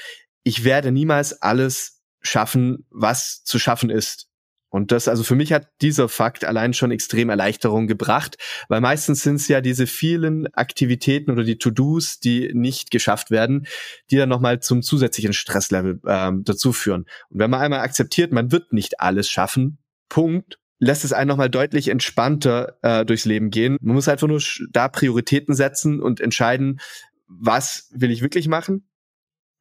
ich 0.43 0.63
werde 0.63 0.93
niemals 0.93 1.41
alles 1.41 2.01
schaffen, 2.21 2.85
was 2.89 3.43
zu 3.43 3.59
schaffen 3.59 3.89
ist. 3.89 4.30
Und 4.71 4.93
das, 4.93 5.09
also 5.09 5.23
für 5.23 5.35
mich 5.35 5.51
hat 5.51 5.67
dieser 5.81 6.07
Fakt 6.07 6.45
allein 6.45 6.73
schon 6.73 6.91
extrem 6.91 7.29
Erleichterung 7.29 7.87
gebracht, 7.87 8.37
weil 8.69 8.79
meistens 8.79 9.21
sind 9.21 9.35
es 9.35 9.49
ja 9.49 9.59
diese 9.59 9.85
vielen 9.85 10.47
Aktivitäten 10.53 11.29
oder 11.29 11.43
die 11.43 11.57
To-Dos, 11.57 12.19
die 12.19 12.51
nicht 12.53 12.89
geschafft 12.89 13.31
werden, 13.31 13.67
die 14.09 14.15
dann 14.15 14.29
nochmal 14.29 14.61
zum 14.61 14.81
zusätzlichen 14.81 15.33
Stresslevel 15.33 15.99
ähm, 16.07 16.43
dazu 16.45 16.71
führen. 16.71 17.01
Und 17.29 17.39
wenn 17.39 17.51
man 17.51 17.59
einmal 17.59 17.81
akzeptiert, 17.81 18.31
man 18.31 18.53
wird 18.53 18.71
nicht 18.71 19.01
alles 19.01 19.29
schaffen, 19.29 19.77
Punkt, 20.07 20.57
lässt 20.79 21.03
es 21.03 21.13
einen 21.13 21.27
nochmal 21.27 21.49
deutlich 21.49 21.89
entspannter 21.89 22.77
äh, 22.81 23.05
durchs 23.05 23.25
Leben 23.25 23.49
gehen. 23.49 23.77
Man 23.81 23.95
muss 23.95 24.07
einfach 24.07 24.27
nur 24.27 24.41
da 24.71 24.87
Prioritäten 24.87 25.53
setzen 25.53 26.01
und 26.01 26.21
entscheiden, 26.21 26.79
was 27.27 27.89
will 27.93 28.09
ich 28.09 28.21
wirklich 28.21 28.47
machen 28.47 28.87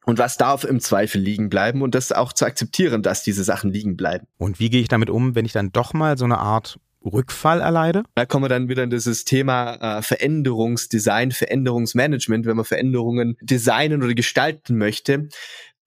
und 0.05 0.17
was 0.17 0.37
darf 0.37 0.63
im 0.63 0.79
Zweifel 0.79 1.21
liegen 1.21 1.49
bleiben 1.49 1.81
und 1.81 1.95
das 1.95 2.11
auch 2.11 2.33
zu 2.33 2.45
akzeptieren, 2.45 3.03
dass 3.03 3.23
diese 3.23 3.43
Sachen 3.43 3.71
liegen 3.71 3.95
bleiben. 3.95 4.27
Und 4.37 4.59
wie 4.59 4.69
gehe 4.69 4.81
ich 4.81 4.87
damit 4.87 5.09
um, 5.09 5.35
wenn 5.35 5.45
ich 5.45 5.53
dann 5.53 5.71
doch 5.71 5.93
mal 5.93 6.17
so 6.17 6.25
eine 6.25 6.39
Art 6.39 6.79
Rückfall 7.03 7.61
erleide? 7.61 8.03
Da 8.15 8.25
kommen 8.25 8.45
wir 8.45 8.49
dann 8.49 8.69
wieder 8.69 8.83
in 8.83 8.89
dieses 8.89 9.25
Thema 9.25 9.97
äh, 9.97 10.01
Veränderungsdesign, 10.01 11.31
Veränderungsmanagement. 11.31 12.45
Wenn 12.45 12.57
man 12.57 12.65
Veränderungen 12.65 13.37
designen 13.41 14.03
oder 14.03 14.13
gestalten 14.13 14.77
möchte, 14.77 15.29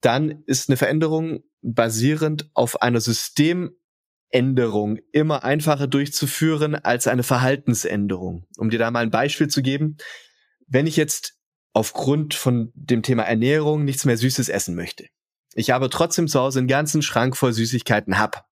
dann 0.01 0.43
ist 0.45 0.69
eine 0.69 0.77
Veränderung 0.77 1.43
basierend 1.61 2.49
auf 2.53 2.81
einer 2.81 3.01
Systemänderung 3.01 4.99
immer 5.11 5.43
einfacher 5.43 5.87
durchzuführen 5.87 6.75
als 6.75 7.07
eine 7.07 7.23
Verhaltensänderung. 7.23 8.45
Um 8.57 8.69
dir 8.69 8.79
da 8.79 8.91
mal 8.91 9.03
ein 9.03 9.11
Beispiel 9.11 9.47
zu 9.47 9.61
geben, 9.61 9.97
wenn 10.67 10.87
ich 10.87 10.95
jetzt 10.95 11.34
aufgrund 11.75 12.33
von 12.33 12.71
dem 12.73 13.03
Thema 13.03 13.23
Ernährung 13.23 13.83
nichts 13.83 14.05
mehr 14.05 14.17
Süßes 14.17 14.47
essen 14.47 14.75
möchte. 14.75 15.07
Ich 15.55 15.73
aber 15.73 15.89
trotzdem 15.89 16.27
zu 16.27 16.39
Hause 16.39 16.59
einen 16.59 16.67
ganzen 16.69 17.01
Schrank 17.01 17.35
voll 17.35 17.51
Süßigkeiten 17.51 18.17
hab, 18.17 18.47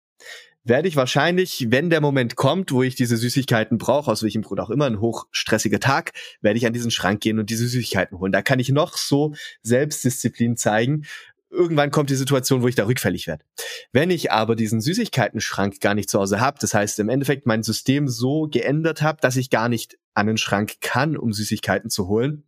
werde 0.63 0.87
ich 0.87 0.95
wahrscheinlich, 0.95 1.67
wenn 1.69 1.89
der 1.89 1.99
Moment 1.99 2.37
kommt, 2.37 2.71
wo 2.71 2.81
ich 2.81 2.95
diese 2.95 3.17
Süßigkeiten 3.17 3.77
brauche, 3.77 4.09
aus 4.09 4.23
welchem 4.23 4.41
Grund 4.41 4.61
auch 4.61 4.69
immer, 4.69 4.85
ein 4.85 5.01
hochstressiger 5.01 5.79
Tag, 5.81 6.13
werde 6.41 6.57
ich 6.57 6.65
an 6.65 6.73
diesen 6.73 6.91
Schrank 6.91 7.19
gehen 7.21 7.39
und 7.39 7.49
diese 7.49 7.67
Süßigkeiten 7.67 8.19
holen. 8.19 8.31
Da 8.31 8.41
kann 8.41 8.59
ich 8.59 8.69
noch 8.69 8.95
so 8.95 9.33
Selbstdisziplin 9.63 10.55
zeigen. 10.55 11.05
Irgendwann 11.49 11.91
kommt 11.91 12.09
die 12.11 12.15
Situation, 12.15 12.61
wo 12.61 12.67
ich 12.67 12.75
da 12.75 12.85
rückfällig 12.85 13.27
werde. 13.27 13.43
Wenn 13.91 14.11
ich 14.11 14.31
aber 14.31 14.55
diesen 14.55 14.79
Süßigkeiten-Schrank 14.79 15.81
gar 15.81 15.95
nicht 15.95 16.09
zu 16.09 16.19
Hause 16.19 16.39
habe, 16.39 16.57
das 16.61 16.73
heißt 16.73 16.99
im 16.99 17.09
Endeffekt 17.09 17.47
mein 17.47 17.63
System 17.63 18.07
so 18.07 18.47
geändert 18.47 19.01
habe, 19.01 19.19
dass 19.19 19.35
ich 19.35 19.49
gar 19.49 19.67
nicht 19.67 19.97
an 20.13 20.27
den 20.27 20.37
Schrank 20.37 20.75
kann, 20.79 21.17
um 21.17 21.33
Süßigkeiten 21.33 21.89
zu 21.89 22.07
holen, 22.07 22.43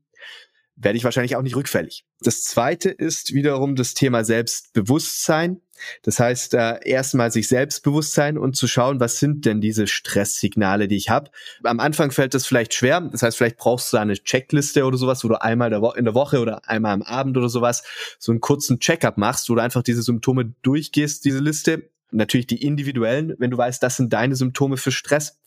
werde 0.83 0.97
ich 0.97 1.03
wahrscheinlich 1.03 1.35
auch 1.35 1.41
nicht 1.41 1.55
rückfällig. 1.55 2.05
Das 2.21 2.43
zweite 2.43 2.89
ist 2.89 3.33
wiederum 3.33 3.75
das 3.75 3.93
Thema 3.93 4.23
Selbstbewusstsein. 4.23 5.61
Das 6.03 6.19
heißt, 6.19 6.53
äh, 6.53 6.79
erstmal 6.83 7.31
sich 7.31 7.47
selbstbewusst 7.47 8.13
sein 8.13 8.37
und 8.37 8.55
zu 8.55 8.67
schauen, 8.67 8.99
was 8.99 9.17
sind 9.17 9.45
denn 9.45 9.61
diese 9.61 9.87
Stresssignale, 9.87 10.87
die 10.87 10.95
ich 10.95 11.09
habe. 11.09 11.31
Am 11.63 11.79
Anfang 11.79 12.11
fällt 12.11 12.33
das 12.33 12.45
vielleicht 12.45 12.73
schwer. 12.73 13.01
Das 13.01 13.23
heißt, 13.23 13.37
vielleicht 13.37 13.57
brauchst 13.57 13.91
du 13.91 13.97
eine 13.97 14.13
Checkliste 14.13 14.85
oder 14.85 14.97
sowas, 14.97 15.23
wo 15.23 15.27
du 15.27 15.41
einmal 15.41 15.73
in 15.95 16.05
der 16.05 16.13
Woche 16.13 16.39
oder 16.39 16.67
einmal 16.69 16.93
am 16.93 17.01
Abend 17.01 17.37
oder 17.37 17.49
sowas 17.49 17.83
so 18.19 18.31
einen 18.31 18.41
kurzen 18.41 18.79
Checkup 18.79 19.17
machst, 19.17 19.49
wo 19.49 19.55
du 19.55 19.61
einfach 19.61 19.83
diese 19.83 20.03
Symptome 20.03 20.53
durchgehst, 20.61 21.25
diese 21.25 21.39
Liste. 21.39 21.89
Natürlich 22.11 22.47
die 22.47 22.61
individuellen, 22.61 23.35
wenn 23.39 23.51
du 23.51 23.57
weißt, 23.57 23.81
das 23.81 23.95
sind 23.95 24.11
deine 24.11 24.35
Symptome 24.35 24.77
für 24.77 24.91
Stress 24.91 25.39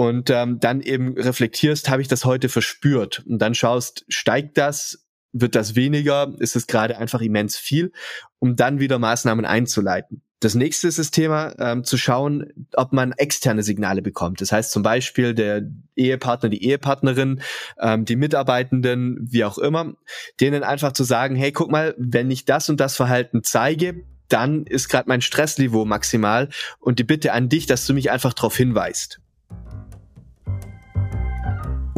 und 0.00 0.30
ähm, 0.30 0.60
dann 0.60 0.80
eben 0.80 1.12
reflektierst, 1.12 1.90
habe 1.90 2.00
ich 2.00 2.08
das 2.08 2.24
heute 2.24 2.48
verspürt 2.48 3.22
und 3.26 3.38
dann 3.38 3.54
schaust, 3.54 4.06
steigt 4.08 4.56
das, 4.56 5.06
wird 5.32 5.54
das 5.54 5.74
weniger, 5.74 6.32
ist 6.38 6.56
es 6.56 6.66
gerade 6.66 6.96
einfach 6.96 7.20
immens 7.20 7.58
viel, 7.58 7.92
um 8.38 8.56
dann 8.56 8.80
wieder 8.80 8.98
Maßnahmen 8.98 9.44
einzuleiten. 9.44 10.22
Das 10.40 10.54
nächste 10.54 10.88
ist 10.88 10.98
das 10.98 11.10
Thema, 11.10 11.54
ähm, 11.58 11.84
zu 11.84 11.98
schauen, 11.98 12.46
ob 12.76 12.94
man 12.94 13.12
externe 13.12 13.62
Signale 13.62 14.00
bekommt. 14.00 14.40
Das 14.40 14.52
heißt 14.52 14.72
zum 14.72 14.82
Beispiel 14.82 15.34
der 15.34 15.68
Ehepartner, 15.96 16.48
die 16.48 16.64
Ehepartnerin, 16.64 17.42
ähm, 17.78 18.06
die 18.06 18.16
Mitarbeitenden, 18.16 19.18
wie 19.20 19.44
auch 19.44 19.58
immer, 19.58 19.92
denen 20.40 20.62
einfach 20.62 20.92
zu 20.92 21.04
sagen, 21.04 21.36
hey, 21.36 21.52
guck 21.52 21.70
mal, 21.70 21.94
wenn 21.98 22.30
ich 22.30 22.46
das 22.46 22.70
und 22.70 22.80
das 22.80 22.96
Verhalten 22.96 23.42
zeige, 23.42 24.02
dann 24.28 24.64
ist 24.64 24.88
gerade 24.88 25.10
mein 25.10 25.20
Stressniveau 25.20 25.84
maximal 25.84 26.48
und 26.78 26.98
die 26.98 27.04
Bitte 27.04 27.34
an 27.34 27.50
dich, 27.50 27.66
dass 27.66 27.84
du 27.84 27.92
mich 27.92 28.10
einfach 28.10 28.32
darauf 28.32 28.56
hinweist. 28.56 29.20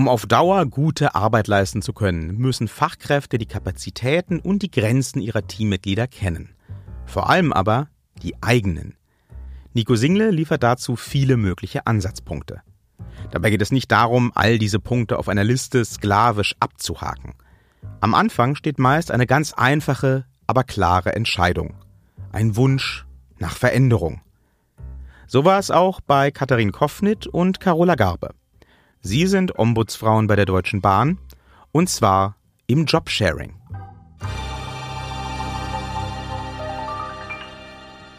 Um 0.03 0.09
auf 0.09 0.27
Dauer 0.27 0.67
gute 0.67 1.15
Arbeit 1.15 1.47
leisten 1.47 1.81
zu 1.81 1.93
können, 1.93 2.37
müssen 2.37 2.67
Fachkräfte 2.67 3.39
die 3.39 3.47
Kapazitäten 3.47 4.41
und 4.41 4.63
die 4.63 4.71
Grenzen 4.73 5.21
ihrer 5.21 5.47
Teammitglieder 5.47 6.09
kennen. 6.09 6.57
Vor 7.07 7.31
allem 7.31 7.53
aber 7.53 7.87
die 8.21 8.35
eigenen. 8.43 8.97
Nico 9.75 9.95
Single 9.95 10.31
liefert 10.31 10.65
dazu 10.65 10.97
viele 10.97 11.37
mögliche 11.37 11.87
Ansatzpunkte. 11.87 12.63
Dabei 13.31 13.51
geht 13.51 13.63
es 13.63 13.71
nicht 13.71 13.93
darum, 13.93 14.33
all 14.35 14.59
diese 14.59 14.81
Punkte 14.81 15.21
auf 15.21 15.29
einer 15.29 15.45
Liste 15.45 15.85
sklavisch 15.85 16.57
abzuhaken. 16.59 17.35
Am 18.01 18.15
Anfang 18.15 18.57
steht 18.57 18.81
meist 18.81 19.13
eine 19.13 19.29
ganz 19.29 19.53
einfache, 19.53 20.25
aber 20.49 20.65
klare 20.65 21.15
Entscheidung. 21.15 21.77
Ein 22.33 22.57
Wunsch 22.57 23.07
nach 23.39 23.57
Veränderung. 23.57 24.21
So 25.29 25.45
war 25.45 25.61
es 25.61 25.71
auch 25.71 26.01
bei 26.01 26.33
Katharin 26.33 26.73
Koffnit 26.73 27.29
und 27.29 27.61
Carola 27.61 27.95
Garbe. 27.95 28.31
Sie 29.05 29.27
sind 29.27 29.59
Ombudsfrauen 29.59 30.29
bei 30.29 30.37
der 30.37 30.45
Deutschen 30.45 30.81
Bahn 30.81 31.19
und 31.73 31.91
zwar 31.91 32.37
im 32.69 32.85
Jobsharing. 32.85 33.53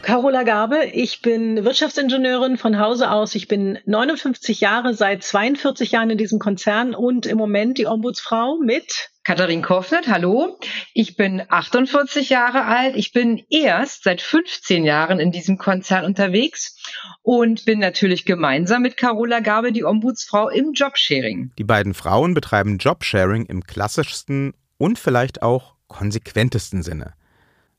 Carola 0.02 0.44
Gabe, 0.44 0.84
ich 0.92 1.22
bin 1.22 1.64
Wirtschaftsingenieurin 1.64 2.58
von 2.58 2.78
Hause 2.78 3.10
aus. 3.12 3.34
Ich 3.36 3.48
bin 3.48 3.80
59 3.86 4.60
Jahre, 4.60 4.94
seit 4.94 5.24
42 5.24 5.92
Jahren 5.92 6.10
in 6.10 6.18
diesem 6.18 6.40
Konzern 6.40 6.94
und 6.94 7.26
im 7.28 7.38
Moment 7.38 7.78
die 7.78 7.88
Ombudsfrau 7.88 8.58
mit 8.58 9.13
Katharin 9.26 9.62
Kofnet, 9.62 10.10
hallo. 10.10 10.60
Ich 10.94 11.16
bin 11.16 11.42
48 11.48 12.30
Jahre 12.30 12.66
alt. 12.66 12.98
Ich 12.98 13.14
bin 13.14 13.42
erst 13.50 14.04
seit 14.04 14.22
15 14.22 14.84
Jahren 14.84 15.22
in 15.22 15.32
diesem 15.32 15.58
Konzern 15.58 16.04
unterwegs 16.04 16.78
und 17.22 17.64
bin 17.64 17.80
natürlich 17.80 18.26
gemeinsam 18.26 18.82
mit 18.82 18.98
Carola 18.98 19.40
Gabe 19.40 19.72
die 19.72 19.86
Ombudsfrau 19.86 20.50
im 20.50 20.74
Jobsharing. 20.74 21.52
Die 21.58 21.64
beiden 21.64 21.94
Frauen 21.94 22.34
betreiben 22.34 22.80
Jobsharing 22.80 23.46
im 23.46 23.64
klassischsten 23.64 24.56
und 24.78 25.00
vielleicht 25.00 25.42
auch 25.42 25.76
konsequentesten 25.88 26.84
Sinne. 26.84 27.14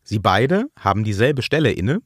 Sie 0.02 0.20
beide 0.20 0.70
haben 0.80 1.04
dieselbe 1.04 1.42
Stelle 1.42 1.72
inne, 1.72 2.00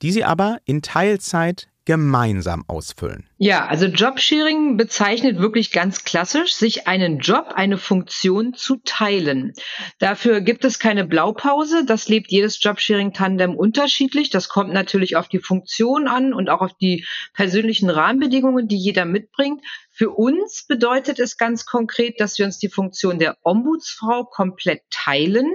die 0.00 0.12
sie 0.12 0.24
aber 0.24 0.56
in 0.64 0.80
Teilzeit 0.80 1.68
gemeinsam 1.84 2.64
ausfüllen. 2.68 3.26
Ja, 3.38 3.66
also 3.66 3.86
Jobsharing 3.86 4.76
bezeichnet 4.76 5.38
wirklich 5.38 5.72
ganz 5.72 6.04
klassisch, 6.04 6.54
sich 6.54 6.86
einen 6.86 7.18
Job, 7.18 7.52
eine 7.54 7.76
Funktion 7.76 8.54
zu 8.54 8.76
teilen. 8.84 9.52
Dafür 9.98 10.40
gibt 10.40 10.64
es 10.64 10.78
keine 10.78 11.04
Blaupause. 11.04 11.84
Das 11.84 12.08
lebt 12.08 12.30
jedes 12.30 12.62
Jobsharing-Tandem 12.62 13.56
unterschiedlich. 13.56 14.30
Das 14.30 14.48
kommt 14.48 14.72
natürlich 14.72 15.16
auf 15.16 15.28
die 15.28 15.40
Funktion 15.40 16.06
an 16.06 16.32
und 16.32 16.50
auch 16.50 16.60
auf 16.60 16.74
die 16.80 17.04
persönlichen 17.34 17.90
Rahmenbedingungen, 17.90 18.68
die 18.68 18.78
jeder 18.78 19.04
mitbringt. 19.04 19.60
Für 19.94 20.10
uns 20.10 20.64
bedeutet 20.66 21.18
es 21.18 21.36
ganz 21.36 21.66
konkret, 21.66 22.18
dass 22.18 22.38
wir 22.38 22.46
uns 22.46 22.58
die 22.58 22.70
Funktion 22.70 23.18
der 23.18 23.36
Ombudsfrau 23.42 24.24
komplett 24.24 24.80
teilen. 24.90 25.52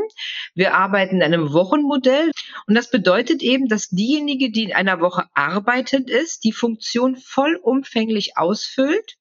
Wir 0.54 0.76
arbeiten 0.76 1.15
in 1.15 1.23
einem 1.23 1.54
Wochenmodell 1.54 2.32
und 2.67 2.76
das 2.76 2.91
bedeutet 2.91 3.41
eben, 3.41 3.67
dass 3.67 3.89
diejenige, 3.89 4.52
die 4.52 4.65
in 4.65 4.73
einer 4.73 5.02
Woche 5.02 5.26
arbeitend 5.34 6.12
ist, 6.12 6.43
die 6.43 6.52
Funktion 6.52 7.15
vollumfänglich 7.15 8.38
ausfüllt 8.38 9.17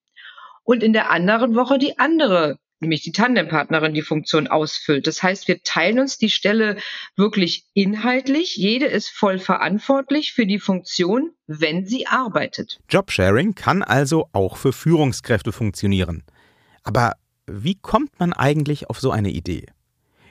und 0.64 0.82
in 0.82 0.92
der 0.92 1.10
anderen 1.10 1.54
Woche 1.54 1.78
die 1.78 1.98
andere 1.98 2.58
nämlich 2.80 3.02
die 3.02 3.12
Tandempartnerin 3.12 3.94
die 3.94 4.02
Funktion 4.02 4.46
ausfüllt. 4.46 5.06
Das 5.06 5.22
heißt, 5.22 5.48
wir 5.48 5.62
teilen 5.62 5.98
uns 5.98 6.18
die 6.18 6.30
Stelle 6.30 6.76
wirklich 7.16 7.64
inhaltlich. 7.74 8.56
Jede 8.56 8.86
ist 8.86 9.08
voll 9.08 9.38
verantwortlich 9.38 10.32
für 10.32 10.46
die 10.46 10.58
Funktion, 10.58 11.30
wenn 11.46 11.86
sie 11.86 12.06
arbeitet. 12.06 12.78
Jobsharing 12.88 13.54
kann 13.54 13.82
also 13.82 14.28
auch 14.32 14.56
für 14.56 14.72
Führungskräfte 14.72 15.52
funktionieren. 15.52 16.22
Aber 16.82 17.14
wie 17.46 17.76
kommt 17.76 18.18
man 18.18 18.32
eigentlich 18.32 18.90
auf 18.90 19.00
so 19.00 19.10
eine 19.10 19.30
Idee? 19.30 19.66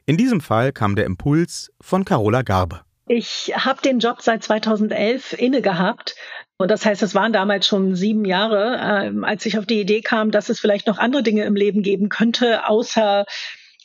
In 0.06 0.18
diesem 0.18 0.40
Fall 0.40 0.72
kam 0.72 0.96
der 0.96 1.06
Impuls 1.06 1.72
von 1.82 2.06
Carola 2.06 2.44
Garbe. 2.44 2.85
Ich 3.08 3.54
habe 3.56 3.82
den 3.82 4.00
Job 4.00 4.22
seit 4.22 4.44
2011 4.44 5.34
inne 5.34 5.62
gehabt. 5.62 6.16
Und 6.58 6.72
das 6.72 6.86
heißt, 6.86 7.04
es 7.04 7.14
waren 7.14 7.34
damals 7.34 7.68
schon 7.68 7.96
sieben 7.96 8.26
Jahre, 8.26 8.78
äh, 8.78 9.26
als 9.26 9.46
ich 9.46 9.58
auf 9.60 9.66
die 9.66 9.82
Idee 9.82 10.02
kam, 10.02 10.32
dass 10.32 10.50
es 10.50 10.60
vielleicht 10.60 10.88
noch 10.88 10.98
andere 10.98 11.22
Dinge 11.22 11.44
im 11.44 11.56
Leben 11.56 11.84
geben 11.84 12.10
könnte, 12.10 12.68
außer 12.68 13.26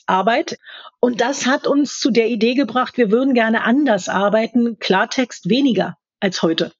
Arbeit. 0.06 0.58
Und 1.00 1.20
das 1.20 1.46
hat 1.46 1.66
uns 1.66 1.98
zu 1.98 2.10
der 2.10 2.28
Idee 2.28 2.54
gebracht, 2.54 2.96
wir 2.96 3.10
würden 3.10 3.34
gerne 3.34 3.62
anders 3.62 4.08
arbeiten, 4.08 4.78
Klartext 4.78 5.48
weniger 5.50 5.96
als 6.20 6.42
heute. 6.42 6.72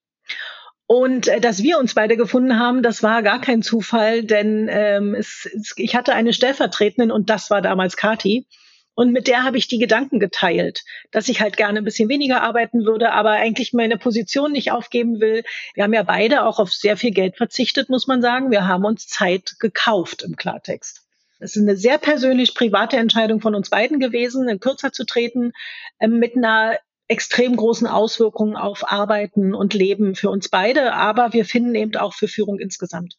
Und 0.87 1.29
äh, 1.29 1.40
dass 1.40 1.62
wir 1.62 1.79
uns 1.79 1.94
beide 1.94 2.16
gefunden 2.16 2.59
haben, 2.59 2.83
das 2.83 3.03
war 3.03 3.22
gar 3.22 3.40
kein 3.40 3.62
Zufall, 3.62 4.24
denn 4.24 4.68
ähm, 4.70 5.14
es, 5.14 5.48
es, 5.55 5.72
ich 5.76 5.94
hatte 5.94 6.14
eine 6.14 6.33
Stellvertreterin 6.33 7.11
und 7.11 7.31
das 7.31 7.50
war 7.50 7.62
damals 7.62 7.96
Kati. 7.96 8.46
Und 8.94 9.12
mit 9.12 9.29
der 9.29 9.44
habe 9.44 9.57
ich 9.57 9.68
die 9.68 9.79
Gedanken 9.79 10.18
geteilt, 10.18 10.85
dass 11.11 11.29
ich 11.29 11.40
halt 11.40 11.57
gerne 11.57 11.79
ein 11.79 11.85
bisschen 11.85 12.09
weniger 12.09 12.42
arbeiten 12.42 12.85
würde, 12.85 13.12
aber 13.12 13.31
eigentlich 13.31 13.72
meine 13.72 13.96
Position 13.96 14.53
nicht 14.53 14.72
aufgeben 14.72 15.20
will. 15.20 15.42
Wir 15.74 15.85
haben 15.85 15.94
ja 15.94 16.03
beide 16.03 16.44
auch 16.44 16.59
auf 16.59 16.72
sehr 16.72 16.96
viel 16.96 17.12
Geld 17.12 17.37
verzichtet, 17.37 17.88
muss 17.88 18.07
man 18.07 18.20
sagen. 18.20 18.50
Wir 18.50 18.66
haben 18.66 18.85
uns 18.85 19.07
Zeit 19.07 19.57
gekauft 19.59 20.22
im 20.22 20.37
Klartext. 20.37 21.03
Es 21.38 21.57
ist 21.57 21.62
eine 21.62 21.76
sehr 21.76 21.96
persönlich 21.96 22.55
private 22.55 22.98
Entscheidung 22.98 23.40
von 23.40 23.55
uns 23.55 23.70
beiden 23.70 23.98
gewesen, 23.98 24.48
in 24.48 24.61
kürzer 24.61 24.92
zu 24.92 25.07
treten, 25.07 25.53
äh, 25.98 26.07
mit 26.07 26.37
einer 26.37 26.79
extrem 27.09 27.57
großen 27.57 27.87
Auswirkungen 27.87 28.57
auf 28.57 28.92
Arbeiten 28.92 29.55
und 29.55 29.74
Leben 29.74 30.14
für 30.14 30.31
uns 30.31 30.48
beide, 30.48 30.92
aber 30.92 31.33
wir 31.33 31.44
finden 31.44 31.74
eben 31.74 31.96
auch 31.96 32.14
für 32.14 32.29
Führung 32.29 32.61
insgesamt. 32.61 33.16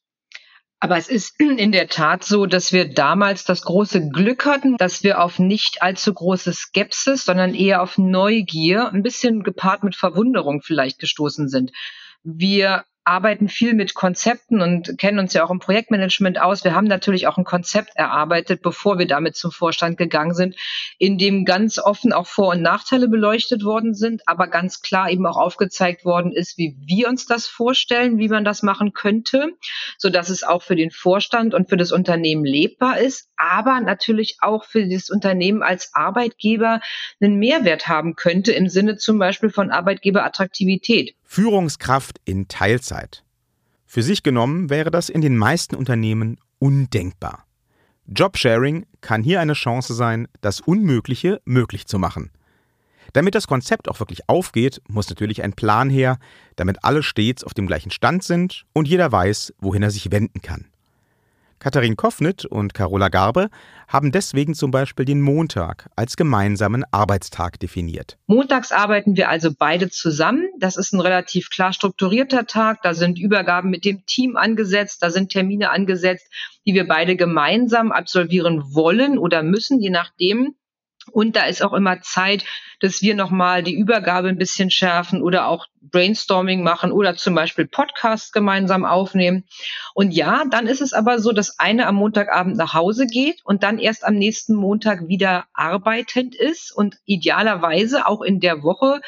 Aber 0.82 0.98
es 0.98 1.08
ist 1.08 1.40
in 1.40 1.72
der 1.72 1.88
Tat 1.88 2.26
so, 2.26 2.46
dass 2.46 2.74
wir 2.74 2.92
damals 2.92 3.46
das 3.46 3.62
große 3.62 4.10
Glück 4.10 4.46
hatten, 4.46 4.76
dass 4.78 5.04
wir 5.04 5.22
auf 5.22 5.40
nicht 5.40 5.82
allzu 5.82 6.14
große 6.14 6.52
Skepsis, 6.52 7.24
sondern 7.24 7.54
eher 7.54 7.82
auf 7.82 7.98
Neugier, 7.98 8.90
ein 8.92 9.04
bisschen 9.04 9.44
gepaart 9.44 9.84
mit 9.84 9.96
Verwunderung 9.96 10.62
vielleicht 10.62 11.00
gestoßen 11.00 11.48
sind. 11.48 11.72
Wir 12.24 12.84
arbeiten 13.04 13.50
viel 13.50 13.74
mit 13.74 13.96
Konzepten 13.96 14.62
und 14.62 14.98
kennen 15.00 15.18
uns 15.18 15.34
ja 15.34 15.44
auch 15.44 15.50
im 15.50 15.60
Projektmanagement 15.60 16.40
aus. 16.40 16.64
Wir 16.64 16.76
haben 16.76 16.86
natürlich 16.86 17.26
auch 17.28 17.38
ein 17.38 17.44
Konzept 17.44 17.96
erarbeitet, 17.96 18.62
bevor 18.62 19.00
wir 19.00 19.08
damit 19.08 19.36
zum 19.36 19.52
Vorstand 19.52 19.98
gegangen 19.98 20.36
sind, 20.36 20.56
in 21.00 21.18
dem 21.18 21.44
ganz 21.44 21.80
offen 21.80 22.14
auch 22.14 22.28
Vor- 22.28 22.50
und 22.50 22.62
Nachteile 22.62 23.08
beleuchtet 23.08 23.64
worden 23.64 23.96
sind, 23.96 24.22
aber 24.28 24.48
ganz 24.48 24.82
klar 24.82 25.10
eben 25.10 25.26
auch 25.26 25.38
aufgezeigt 25.38 26.06
worden 26.06 26.32
ist, 26.32 26.60
wie 26.60 26.76
wir 26.86 27.10
uns 27.10 27.26
das 27.26 27.48
vorstellen, 27.48 28.20
wie 28.20 28.30
man 28.30 28.46
das 28.46 28.62
machen 28.62 28.94
könnte, 28.94 29.54
so 29.98 30.10
dass 30.10 30.30
es 30.30 30.44
auch 30.44 30.62
für 30.62 30.76
den 30.76 30.92
Vorstand 30.92 31.56
und 31.56 31.70
für 31.70 31.78
das 31.78 31.92
Unternehmen 31.92 32.46
lebbar 32.46 33.00
ist, 33.00 33.31
aber 33.42 33.80
natürlich 33.80 34.38
auch 34.42 34.66
für 34.66 34.88
das 34.88 35.10
Unternehmen 35.10 35.64
als 35.64 35.94
Arbeitgeber 35.94 36.80
einen 37.20 37.38
Mehrwert 37.38 37.88
haben 37.88 38.16
könnte 38.16 38.52
im 38.52 38.70
Sinne 38.70 38.98
zum 38.98 39.18
Beispiel 39.18 39.50
von 39.50 39.72
Arbeitgeberattraktivität. 39.72 41.16
Führungskraft 41.24 42.22
in 42.24 42.48
Teilzeit. 42.48 43.24
Für 43.86 44.04
sich 44.04 44.24
genommen 44.24 44.70
wäre 44.70 44.92
das 44.92 45.10
in 45.10 45.22
den 45.22 45.38
meisten 45.38 45.76
Unternehmen 45.76 46.40
undenkbar. 46.60 47.46
Jobsharing 48.06 48.86
kann 49.02 49.24
hier 49.24 49.42
eine 49.42 49.54
Chance 49.54 49.94
sein, 49.94 50.28
das 50.42 50.62
Unmögliche 50.62 51.42
möglich 51.44 51.88
zu 51.88 51.98
machen. 51.98 52.32
Damit 53.14 53.36
das 53.36 53.48
Konzept 53.48 53.90
auch 53.90 54.00
wirklich 54.00 54.30
aufgeht, 54.30 54.82
muss 54.88 55.10
natürlich 55.10 55.44
ein 55.44 55.54
Plan 55.54 55.90
her, 55.90 56.20
damit 56.56 56.84
alle 56.84 57.04
stets 57.04 57.44
auf 57.44 57.54
dem 57.54 57.68
gleichen 57.68 57.92
Stand 57.92 58.24
sind 58.24 58.66
und 58.74 58.88
jeder 58.88 59.12
weiß, 59.12 59.54
wohin 59.60 59.84
er 59.84 59.92
sich 59.92 60.12
wenden 60.12 60.42
kann. 60.42 60.71
Katharin 61.62 61.96
Koffnit 61.96 62.44
und 62.44 62.74
Carola 62.74 63.10
Garbe 63.10 63.52
haben 63.88 64.12
deswegen 64.12 64.56
zum 64.56 64.72
Beispiel 64.72 65.06
den 65.06 65.22
Montag 65.22 65.92
als 65.96 66.18
gemeinsamen 66.18 66.84
Arbeitstag 66.90 67.60
definiert. 67.60 68.18
Montags 68.26 68.72
arbeiten 68.72 69.16
wir 69.16 69.30
also 69.30 69.52
beide 69.56 69.92
zusammen. 69.92 70.50
Das 70.58 70.76
ist 70.76 70.92
ein 70.92 71.00
relativ 71.00 71.52
klar 71.52 71.72
strukturierter 71.72 72.48
Tag. 72.48 72.82
Da 72.82 72.96
sind 72.96 73.20
Übergaben 73.20 73.70
mit 73.70 73.86
dem 73.86 74.04
Team 74.08 74.38
angesetzt, 74.38 75.04
da 75.04 75.12
sind 75.12 75.32
Termine 75.32 75.70
angesetzt, 75.70 76.26
die 76.66 76.74
wir 76.74 76.88
beide 76.88 77.16
gemeinsam 77.16 77.92
absolvieren 77.92 78.74
wollen 78.74 79.20
oder 79.20 79.44
müssen, 79.44 79.80
je 79.80 79.92
nachdem. 79.92 80.56
Und 81.12 81.36
da 81.36 81.44
ist 81.44 81.62
auch 81.62 81.74
immer 81.74 82.02
Zeit, 82.02 82.44
dass 82.80 83.04
wir 83.04 83.14
nochmal 83.14 83.62
die 83.62 83.76
Übergabe 83.76 84.30
ein 84.30 84.38
bisschen 84.40 84.72
schärfen 84.72 85.22
oder 85.22 85.48
auch 85.48 85.68
Brainstorming 85.82 86.64
machen 86.64 86.92
oder 86.92 87.16
zum 87.16 87.36
Beispiel 87.36 87.66
Podcasts 87.66 88.32
gemeinsam 88.32 88.86
aufnehmen. 88.86 89.46
Und 89.94 90.12
ja, 90.12 90.44
dann 90.50 90.68
ist 90.68 90.82
es 90.82 90.94
aber 90.94 91.20
so, 91.20 91.32
dass 91.32 91.60
eine 91.60 91.88
am 91.88 91.96
Montagabend 91.96 92.56
nach 92.58 92.74
Hause 92.74 93.08
geht 93.08 93.42
und 93.44 93.64
dann 93.64 93.80
erst 93.80 94.06
am 94.06 94.16
nächsten 94.16 94.54
Montag 94.56 95.08
wieder 95.08 95.46
arbeitend 95.54 96.36
ist 96.36 96.72
und 96.72 96.98
idealerweise 97.06 98.08
auch 98.08 98.22
in 98.22 98.40
der 98.40 98.64
Woche 98.64 99.02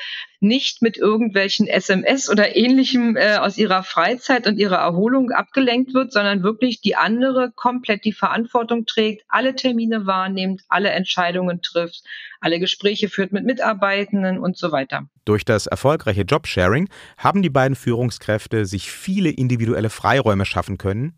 nicht 0.43 0.81
mit 0.81 0.97
irgendwelchen 0.97 1.67
SMS 1.67 2.29
oder 2.29 2.55
ähnlichem 2.55 3.15
äh, 3.15 3.38
aus 3.38 3.57
ihrer 3.57 3.81
Freizeit 3.83 4.45
und 4.45 4.57
ihrer 4.57 4.77
Erholung 4.77 5.31
abgelenkt 5.31 5.93
wird, 5.93 6.12
sondern 6.12 6.43
wirklich 6.43 6.81
die 6.81 6.97
andere 6.97 7.51
komplett 7.55 8.03
die 8.03 8.12
Verantwortung 8.12 8.86
trägt, 8.86 9.23
alle 9.29 9.55
Termine 9.55 10.05
wahrnimmt, 10.05 10.63
alle 10.67 10.89
Entscheidungen 10.89 11.62
trifft, 11.62 12.03
alle 12.43 12.60
Gespräche 12.60 13.10
führt 13.10 13.32
mit 13.32 13.45
Mitarbeitenden 13.45 14.38
und 14.38 14.58
so 14.58 14.71
weiter. 14.71 15.08
Durch 15.25 15.45
das 15.45 15.67
erfolgreiche 15.67 16.23
Jobsharing 16.23 16.89
haben 17.17 17.41
die 17.41 17.49
beiden 17.49 17.75
Führungskräfte 17.75 18.65
sich 18.65 18.91
viele 18.91 19.29
individuelle 19.29 19.89
Freiräume 19.89 20.45
schaffen 20.45 20.77
können, 20.77 21.13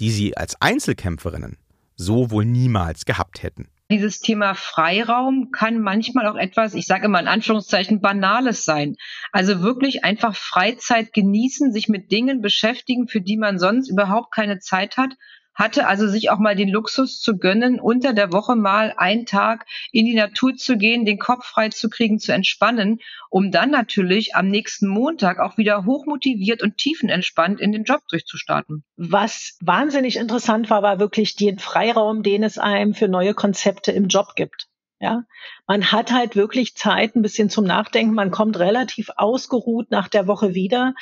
die 0.00 0.10
sie 0.10 0.36
als 0.36 0.60
Einzelkämpferinnen 0.60 1.58
so 1.96 2.30
wohl 2.30 2.46
niemals 2.46 3.04
gehabt 3.04 3.42
hätten. 3.42 3.68
Dieses 3.90 4.20
Thema 4.20 4.54
Freiraum 4.54 5.50
kann 5.50 5.80
manchmal 5.80 6.28
auch 6.28 6.36
etwas, 6.36 6.74
ich 6.74 6.86
sage 6.86 7.06
immer 7.06 7.20
in 7.20 7.28
Anführungszeichen, 7.28 8.00
Banales 8.00 8.64
sein. 8.64 8.96
Also 9.32 9.62
wirklich 9.62 10.04
einfach 10.04 10.36
Freizeit 10.36 11.12
genießen, 11.12 11.72
sich 11.72 11.88
mit 11.88 12.10
Dingen 12.10 12.40
beschäftigen, 12.40 13.08
für 13.08 13.20
die 13.20 13.36
man 13.36 13.58
sonst 13.58 13.90
überhaupt 13.90 14.32
keine 14.32 14.60
Zeit 14.60 14.96
hat 14.96 15.10
hatte 15.54 15.86
also 15.86 16.08
sich 16.08 16.30
auch 16.30 16.38
mal 16.38 16.56
den 16.56 16.68
Luxus 16.68 17.20
zu 17.20 17.36
gönnen, 17.36 17.80
unter 17.80 18.12
der 18.12 18.32
Woche 18.32 18.56
mal 18.56 18.94
einen 18.96 19.26
Tag 19.26 19.66
in 19.92 20.06
die 20.06 20.14
Natur 20.14 20.54
zu 20.54 20.76
gehen, 20.76 21.04
den 21.04 21.18
Kopf 21.18 21.46
frei 21.46 21.68
zu 21.68 21.90
kriegen, 21.90 22.18
zu 22.18 22.32
entspannen, 22.32 23.00
um 23.28 23.50
dann 23.50 23.70
natürlich 23.70 24.34
am 24.34 24.48
nächsten 24.48 24.88
Montag 24.88 25.38
auch 25.38 25.58
wieder 25.58 25.84
hochmotiviert 25.84 26.62
und 26.62 26.78
tiefenentspannt 26.78 27.60
in 27.60 27.72
den 27.72 27.84
Job 27.84 28.02
durchzustarten. 28.08 28.84
Was 28.96 29.58
wahnsinnig 29.60 30.16
interessant 30.16 30.70
war, 30.70 30.82
war 30.82 30.98
wirklich 30.98 31.36
den 31.36 31.58
Freiraum, 31.58 32.22
den 32.22 32.42
es 32.42 32.58
einem 32.58 32.94
für 32.94 33.08
neue 33.08 33.34
Konzepte 33.34 33.92
im 33.92 34.08
Job 34.08 34.34
gibt. 34.36 34.68
Ja, 35.02 35.24
man 35.66 35.92
hat 35.92 36.12
halt 36.12 36.36
wirklich 36.36 36.76
Zeit, 36.76 37.16
ein 37.16 37.22
bisschen 37.22 37.48
zum 37.48 37.64
Nachdenken. 37.64 38.14
Man 38.14 38.30
kommt 38.30 38.58
relativ 38.58 39.08
ausgeruht 39.16 39.90
nach 39.90 40.08
der 40.08 40.26
Woche 40.26 40.54
wieder 40.54 40.94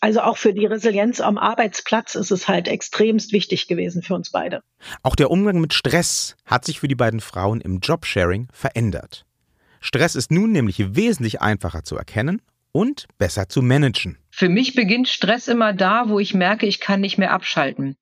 also 0.00 0.20
auch 0.22 0.38
für 0.38 0.54
die 0.54 0.66
Resilienz 0.66 1.20
am 1.20 1.38
Arbeitsplatz 1.38 2.14
ist 2.14 2.30
es 2.30 2.48
halt 2.48 2.68
extremst 2.68 3.32
wichtig 3.32 3.68
gewesen 3.68 4.02
für 4.02 4.14
uns 4.14 4.30
beide. 4.30 4.62
Auch 5.02 5.14
der 5.14 5.30
Umgang 5.30 5.60
mit 5.60 5.74
Stress 5.74 6.36
hat 6.46 6.64
sich 6.64 6.80
für 6.80 6.88
die 6.88 6.94
beiden 6.94 7.20
Frauen 7.20 7.60
im 7.60 7.80
Jobsharing 7.80 8.48
verändert. 8.52 9.26
Stress 9.80 10.14
ist 10.14 10.30
nun 10.30 10.52
nämlich 10.52 10.94
wesentlich 10.94 11.40
einfacher 11.40 11.84
zu 11.84 11.96
erkennen 11.96 12.42
und 12.72 13.06
besser 13.18 13.48
zu 13.48 13.62
managen. 13.62 14.18
Für 14.30 14.48
mich 14.48 14.74
beginnt 14.74 15.08
Stress 15.08 15.48
immer 15.48 15.72
da, 15.72 16.08
wo 16.08 16.18
ich 16.18 16.34
merke, 16.34 16.66
ich 16.66 16.80
kann 16.80 17.00
nicht 17.00 17.18
mehr 17.18 17.32
abschalten. 17.32 17.96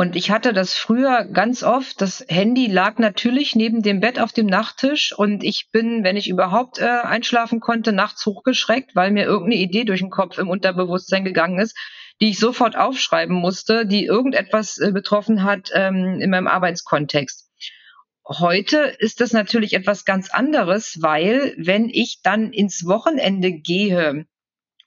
Und 0.00 0.14
ich 0.14 0.30
hatte 0.30 0.52
das 0.52 0.74
früher 0.74 1.24
ganz 1.24 1.64
oft. 1.64 2.00
Das 2.00 2.24
Handy 2.28 2.68
lag 2.68 2.98
natürlich 2.98 3.56
neben 3.56 3.82
dem 3.82 3.98
Bett 3.98 4.20
auf 4.20 4.32
dem 4.32 4.46
Nachttisch 4.46 5.12
und 5.12 5.42
ich 5.42 5.70
bin, 5.72 6.04
wenn 6.04 6.16
ich 6.16 6.28
überhaupt 6.28 6.78
äh, 6.78 6.84
einschlafen 6.84 7.58
konnte, 7.58 7.90
nachts 7.90 8.24
hochgeschreckt, 8.24 8.94
weil 8.94 9.10
mir 9.10 9.24
irgendeine 9.24 9.60
Idee 9.60 9.82
durch 9.82 9.98
den 9.98 10.10
Kopf 10.10 10.38
im 10.38 10.50
Unterbewusstsein 10.50 11.24
gegangen 11.24 11.58
ist, 11.58 11.76
die 12.20 12.28
ich 12.28 12.38
sofort 12.38 12.76
aufschreiben 12.76 13.34
musste, 13.34 13.86
die 13.86 14.04
irgendetwas 14.04 14.78
äh, 14.78 14.92
betroffen 14.92 15.42
hat 15.42 15.70
ähm, 15.74 16.20
in 16.20 16.30
meinem 16.30 16.46
Arbeitskontext. 16.46 17.50
Heute 18.24 18.94
ist 19.00 19.20
das 19.20 19.32
natürlich 19.32 19.72
etwas 19.72 20.04
ganz 20.04 20.30
anderes, 20.30 20.98
weil 21.00 21.56
wenn 21.58 21.88
ich 21.88 22.20
dann 22.22 22.52
ins 22.52 22.86
Wochenende 22.86 23.50
gehe, 23.50 24.26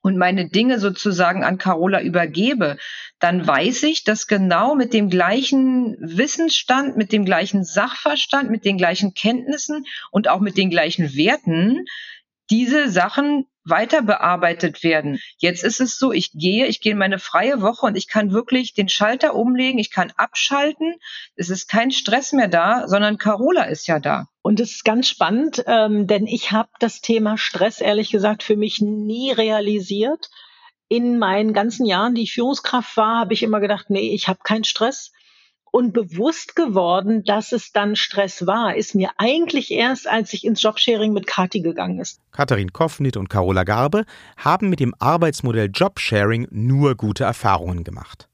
und 0.01 0.17
meine 0.17 0.49
Dinge 0.49 0.79
sozusagen 0.79 1.43
an 1.43 1.57
Carola 1.57 2.01
übergebe, 2.01 2.77
dann 3.19 3.45
weiß 3.45 3.83
ich, 3.83 4.03
dass 4.03 4.27
genau 4.27 4.75
mit 4.75 4.93
dem 4.93 5.09
gleichen 5.09 5.95
Wissensstand, 5.99 6.97
mit 6.97 7.11
dem 7.11 7.23
gleichen 7.23 7.63
Sachverstand, 7.63 8.49
mit 8.49 8.65
den 8.65 8.77
gleichen 8.77 9.13
Kenntnissen 9.13 9.85
und 10.11 10.27
auch 10.27 10.39
mit 10.39 10.57
den 10.57 10.69
gleichen 10.69 11.15
Werten 11.15 11.85
diese 12.49 12.89
Sachen 12.89 13.45
weiter 13.63 14.01
bearbeitet 14.01 14.83
werden. 14.83 15.19
Jetzt 15.37 15.63
ist 15.63 15.79
es 15.79 15.97
so, 15.97 16.11
ich 16.11 16.31
gehe, 16.33 16.65
ich 16.67 16.81
gehe 16.81 16.93
in 16.93 16.97
meine 16.97 17.19
freie 17.19 17.61
Woche 17.61 17.85
und 17.85 17.95
ich 17.95 18.07
kann 18.07 18.31
wirklich 18.31 18.73
den 18.73 18.89
Schalter 18.89 19.35
umlegen, 19.35 19.79
ich 19.79 19.91
kann 19.91 20.11
abschalten. 20.15 20.95
Es 21.35 21.49
ist 21.49 21.69
kein 21.69 21.91
Stress 21.91 22.33
mehr 22.33 22.47
da, 22.47 22.87
sondern 22.87 23.17
Carola 23.17 23.63
ist 23.63 23.87
ja 23.87 23.99
da. 23.99 24.27
Und 24.41 24.59
es 24.59 24.71
ist 24.71 24.85
ganz 24.85 25.07
spannend, 25.07 25.63
ähm, 25.67 26.07
denn 26.07 26.25
ich 26.25 26.51
habe 26.51 26.69
das 26.79 27.01
Thema 27.01 27.37
Stress 27.37 27.81
ehrlich 27.81 28.09
gesagt 28.09 28.41
für 28.43 28.55
mich 28.55 28.81
nie 28.81 29.31
realisiert. 29.31 30.29
In 30.87 31.19
meinen 31.19 31.53
ganzen 31.53 31.85
Jahren, 31.85 32.15
die 32.15 32.23
ich 32.23 32.33
Führungskraft 32.33 32.97
war, 32.97 33.19
habe 33.19 33.33
ich 33.33 33.43
immer 33.43 33.59
gedacht, 33.59 33.89
nee, 33.89 34.13
ich 34.13 34.27
habe 34.27 34.39
keinen 34.43 34.63
Stress 34.63 35.11
und 35.71 35.93
bewusst 35.93 36.55
geworden, 36.55 37.23
dass 37.23 37.53
es 37.53 37.71
dann 37.71 37.95
Stress 37.95 38.45
war, 38.45 38.75
ist 38.75 38.93
mir 38.93 39.09
eigentlich 39.17 39.71
erst, 39.71 40.07
als 40.07 40.33
ich 40.33 40.45
ins 40.45 40.61
Jobsharing 40.61 41.13
mit 41.13 41.25
Kati 41.25 41.61
gegangen 41.61 41.99
ist. 41.99 42.19
Katharin 42.31 42.73
Koffnit 42.73 43.15
und 43.17 43.29
Carola 43.29 43.63
Garbe 43.63 44.05
haben 44.37 44.69
mit 44.69 44.81
dem 44.81 44.93
Arbeitsmodell 44.99 45.69
Jobsharing 45.73 46.47
nur 46.51 46.95
gute 46.95 47.23
Erfahrungen 47.23 47.83
gemacht. 47.85 48.27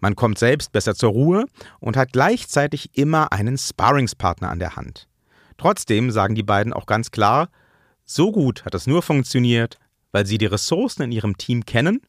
Man 0.00 0.16
kommt 0.16 0.38
selbst 0.38 0.72
besser 0.72 0.94
zur 0.94 1.12
Ruhe 1.12 1.44
und 1.80 1.96
hat 1.96 2.12
gleichzeitig 2.12 2.96
immer 2.96 3.32
einen 3.32 3.56
Sparringspartner 3.56 4.50
an 4.50 4.58
der 4.58 4.76
Hand. 4.76 5.06
Trotzdem 5.56 6.10
sagen 6.10 6.34
die 6.34 6.42
beiden 6.42 6.72
auch 6.72 6.86
ganz 6.86 7.10
klar, 7.10 7.48
so 8.04 8.32
gut 8.32 8.64
hat 8.64 8.74
es 8.74 8.86
nur 8.86 9.02
funktioniert, 9.02 9.78
weil 10.12 10.26
sie 10.26 10.38
die 10.38 10.46
Ressourcen 10.46 11.02
in 11.02 11.12
ihrem 11.12 11.38
Team 11.38 11.64
kennen 11.64 12.00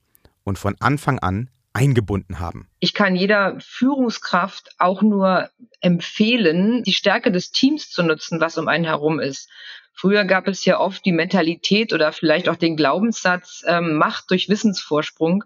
und 0.44 0.60
von 0.60 0.76
Anfang 0.80 1.20
an 1.20 1.50
eingebunden 1.76 2.40
haben. 2.40 2.68
Ich 2.80 2.94
kann 2.94 3.16
jeder 3.16 3.58
Führungskraft 3.60 4.72
auch 4.78 5.02
nur 5.02 5.50
empfehlen, 5.82 6.84
die 6.84 6.94
Stärke 6.94 7.32
des 7.32 7.52
Teams 7.52 7.90
zu 7.90 8.02
nutzen, 8.02 8.40
was 8.40 8.58
um 8.58 8.68
einen 8.68 8.86
herum 8.86 9.20
ist. 9.20 9.50
Früher 9.94 10.26
gab 10.26 10.48
es 10.48 10.66
ja 10.66 10.80
oft 10.80 11.06
die 11.06 11.12
Mentalität 11.12 11.94
oder 11.94 12.12
vielleicht 12.12 12.50
auch 12.50 12.56
den 12.56 12.76
Glaubenssatz 12.76 13.64
ähm, 13.68 13.96
Macht 13.96 14.32
durch 14.32 14.50
Wissensvorsprung. 14.50 15.44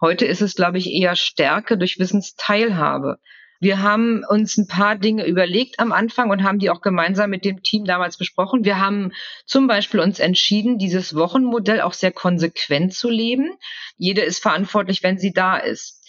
Heute 0.00 0.24
ist 0.24 0.40
es, 0.40 0.54
glaube 0.54 0.78
ich, 0.78 0.90
eher 0.90 1.16
Stärke 1.16 1.76
durch 1.76 1.98
Wissensteilhabe. 1.98 3.18
Wir 3.62 3.80
haben 3.80 4.24
uns 4.28 4.58
ein 4.58 4.66
paar 4.66 4.96
Dinge 4.96 5.24
überlegt 5.24 5.78
am 5.78 5.92
Anfang 5.92 6.30
und 6.30 6.42
haben 6.42 6.58
die 6.58 6.68
auch 6.68 6.80
gemeinsam 6.80 7.30
mit 7.30 7.44
dem 7.44 7.62
Team 7.62 7.84
damals 7.84 8.16
besprochen. 8.16 8.64
Wir 8.64 8.80
haben 8.80 9.12
zum 9.46 9.68
Beispiel 9.68 10.00
uns 10.00 10.18
entschieden, 10.18 10.78
dieses 10.78 11.14
Wochenmodell 11.14 11.80
auch 11.80 11.92
sehr 11.92 12.10
konsequent 12.10 12.92
zu 12.92 13.08
leben. 13.08 13.56
Jede 13.96 14.22
ist 14.22 14.42
verantwortlich, 14.42 15.04
wenn 15.04 15.16
sie 15.16 15.32
da 15.32 15.58
ist. 15.58 16.04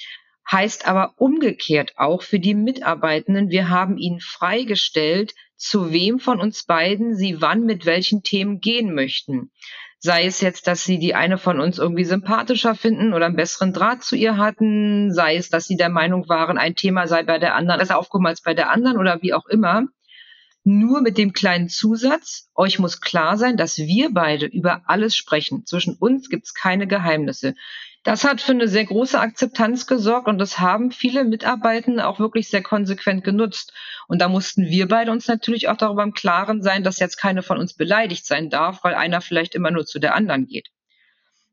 Heißt 0.51 0.87
aber 0.87 1.13
umgekehrt 1.17 1.93
auch 1.95 2.23
für 2.23 2.39
die 2.39 2.55
Mitarbeitenden, 2.55 3.51
wir 3.51 3.69
haben 3.69 3.99
ihnen 3.99 4.19
freigestellt, 4.19 5.35
zu 5.55 5.93
wem 5.93 6.17
von 6.17 6.39
uns 6.39 6.63
beiden 6.63 7.15
sie 7.15 7.39
wann 7.39 7.65
mit 7.65 7.85
welchen 7.85 8.23
Themen 8.23 8.61
gehen 8.61 8.95
möchten. 8.95 9.51
Sei 10.05 10.25
es 10.25 10.41
jetzt, 10.41 10.67
dass 10.67 10.83
sie 10.83 10.99
die 10.99 11.15
eine 11.15 11.37
von 11.37 11.61
uns 11.61 11.77
irgendwie 11.77 12.03
sympathischer 12.03 12.75
finden 12.75 13.13
oder 13.13 13.27
einen 13.27 13.37
besseren 13.37 13.71
Draht 13.71 14.03
zu 14.03 14.17
ihr 14.17 14.35
hatten, 14.35 15.13
sei 15.13 15.37
es, 15.37 15.49
dass 15.49 15.65
sie 15.65 15.77
der 15.77 15.87
Meinung 15.87 16.27
waren, 16.27 16.57
ein 16.57 16.75
Thema 16.75 17.07
sei 17.07 17.23
bei 17.23 17.39
der 17.39 17.55
anderen 17.55 17.79
besser 17.79 17.97
aufgehoben 17.97 18.27
als 18.27 18.41
bei 18.41 18.53
der 18.53 18.69
anderen 18.69 18.97
oder 18.97 19.21
wie 19.21 19.33
auch 19.33 19.45
immer. 19.45 19.85
Nur 20.65 20.99
mit 20.99 21.17
dem 21.17 21.31
kleinen 21.31 21.69
Zusatz, 21.69 22.49
euch 22.53 22.79
muss 22.79 22.99
klar 22.99 23.37
sein, 23.37 23.55
dass 23.55 23.77
wir 23.77 24.09
beide 24.13 24.45
über 24.45 24.81
alles 24.87 25.15
sprechen. 25.15 25.65
Zwischen 25.65 25.95
uns 25.95 26.27
gibt 26.27 26.47
es 26.47 26.53
keine 26.53 26.85
Geheimnisse. 26.85 27.55
Das 28.03 28.25
hat 28.25 28.41
für 28.41 28.51
eine 28.51 28.67
sehr 28.67 28.83
große 28.85 29.17
Akzeptanz 29.17 29.87
gesorgt 29.87 30.27
und 30.27 30.37
das 30.37 30.59
haben 30.59 30.91
viele 30.91 31.23
Mitarbeitende 31.23 32.05
auch 32.05 32.19
wirklich 32.19 32.49
sehr 32.49 32.61
konsequent 32.61 33.23
genutzt. 33.23 33.73
Und 34.07 34.19
da 34.21 34.27
mussten 34.27 34.65
wir 34.65 34.89
beide 34.89 35.11
uns 35.11 35.27
natürlich 35.27 35.69
auch 35.69 35.77
darüber 35.77 36.03
im 36.03 36.13
Klaren 36.13 36.61
sein, 36.61 36.83
dass 36.83 36.99
jetzt 36.99 37.15
keine 37.15 37.43
von 37.43 37.57
uns 37.57 37.73
beleidigt 37.73 38.25
sein 38.25 38.49
darf, 38.49 38.83
weil 38.83 38.93
einer 38.95 39.21
vielleicht 39.21 39.55
immer 39.55 39.71
nur 39.71 39.85
zu 39.85 39.99
der 39.99 40.15
anderen 40.15 40.47
geht. 40.47 40.69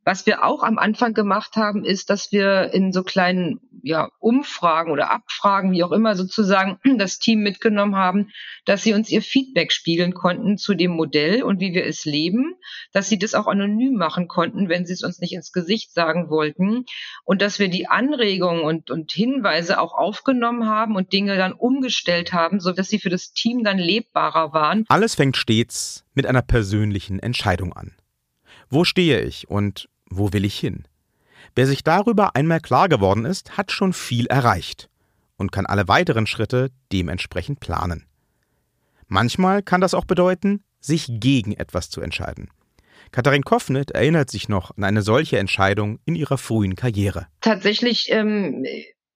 Was 0.05 0.27
wir 0.27 0.45
auch 0.45 0.63
am 0.63 0.79
Anfang 0.79 1.13
gemacht 1.13 1.57
haben, 1.57 1.85
ist, 1.85 2.11
dass 2.11 2.33
wir 2.33 2.73
in 2.73 2.93
so 2.93 3.03
kleinen 3.03 3.61
ja, 3.83 4.11
Umfragen 4.19 4.91
oder 4.91 5.11
Abfragen, 5.11 5.73
wie 5.73 5.85
auch 5.85 5.93
immer 5.93 6.15
sozusagen, 6.15 6.79
das 6.99 7.19
Team 7.19 7.41
mitgenommen 7.41 7.97
haben, 7.97 8.31
dass 8.65 8.83
sie 8.83 8.95
uns 8.95 9.11
ihr 9.11 9.23
Feedback 9.23 9.73
spiegeln 9.73 10.15
konnten 10.15 10.59
zu 10.59 10.75
dem 10.75 10.93
Modell 10.93 11.43
und 11.43 11.61
wie 11.61 11.75
wir 11.75 11.87
es 11.87 12.05
leben, 12.05 12.55
dass 12.93 13.09
sie 13.09 13.19
das 13.19 13.35
auch 13.35 13.47
anonym 13.47 13.95
machen 13.95 14.29
konnten, 14.29 14.69
wenn 14.69 14.87
sie 14.87 14.93
es 14.93 15.03
uns 15.03 15.21
nicht 15.21 15.33
ins 15.33 15.53
Gesicht 15.53 15.93
sagen 15.93 16.31
wollten 16.31 16.85
und 17.25 17.43
dass 17.43 17.59
wir 17.59 17.69
die 17.69 17.87
Anregungen 17.87 18.63
und, 18.63 18.91
und 18.91 19.13
Hinweise 19.13 19.81
auch 19.81 19.95
aufgenommen 19.95 20.67
haben 20.67 20.97
und 20.97 21.13
Dinge 21.13 21.37
dann 21.37 21.53
umgestellt 21.53 22.33
haben, 22.33 22.61
so 22.61 22.73
dass 22.73 22.89
sie 22.89 22.99
für 22.99 23.11
das 23.11 23.33
Team 23.33 23.65
dann 23.65 23.79
lebbarer 23.79 24.53
waren. 24.53 24.85
Alles 24.89 25.15
fängt 25.15 25.37
stets 25.37 26.05
mit 26.15 26.27
einer 26.27 26.43
persönlichen 26.43 27.19
Entscheidung 27.19 27.73
an. 27.73 27.93
Wo 28.69 28.85
stehe 28.85 29.21
ich 29.23 29.51
und 29.51 29.89
wo 30.11 30.33
will 30.33 30.45
ich 30.45 30.59
hin? 30.59 30.85
Wer 31.55 31.67
sich 31.67 31.83
darüber 31.83 32.37
einmal 32.37 32.61
klar 32.61 32.89
geworden 32.89 33.25
ist, 33.25 33.57
hat 33.57 33.73
schon 33.73 33.93
viel 33.93 34.27
erreicht 34.27 34.89
und 35.37 35.53
kann 35.53 35.67
alle 35.67 35.89
weiteren 35.89 36.27
Schritte 36.27 36.71
dementsprechend 36.93 37.61
planen. 37.61 38.05
Manchmal 39.09 39.63
kann 39.63 39.81
das 39.81 39.95
auch 39.95 40.05
bedeuten, 40.05 40.63
sich 40.81 41.07
gegen 41.09 41.53
etwas 41.53 41.91
zu 41.91 42.01
entscheiden. 42.01 42.51
Katharin 43.13 43.43
Koffnet 43.43 43.91
erinnert 43.91 44.31
sich 44.31 44.49
noch 44.49 44.77
an 44.77 44.85
eine 44.85 45.03
solche 45.03 45.39
Entscheidung 45.39 45.99
in 46.05 46.15
ihrer 46.15 46.39
frühen 46.39 46.77
Karriere. 46.77 47.27
Tatsächlich 47.41 48.07
ähm, 48.11 48.65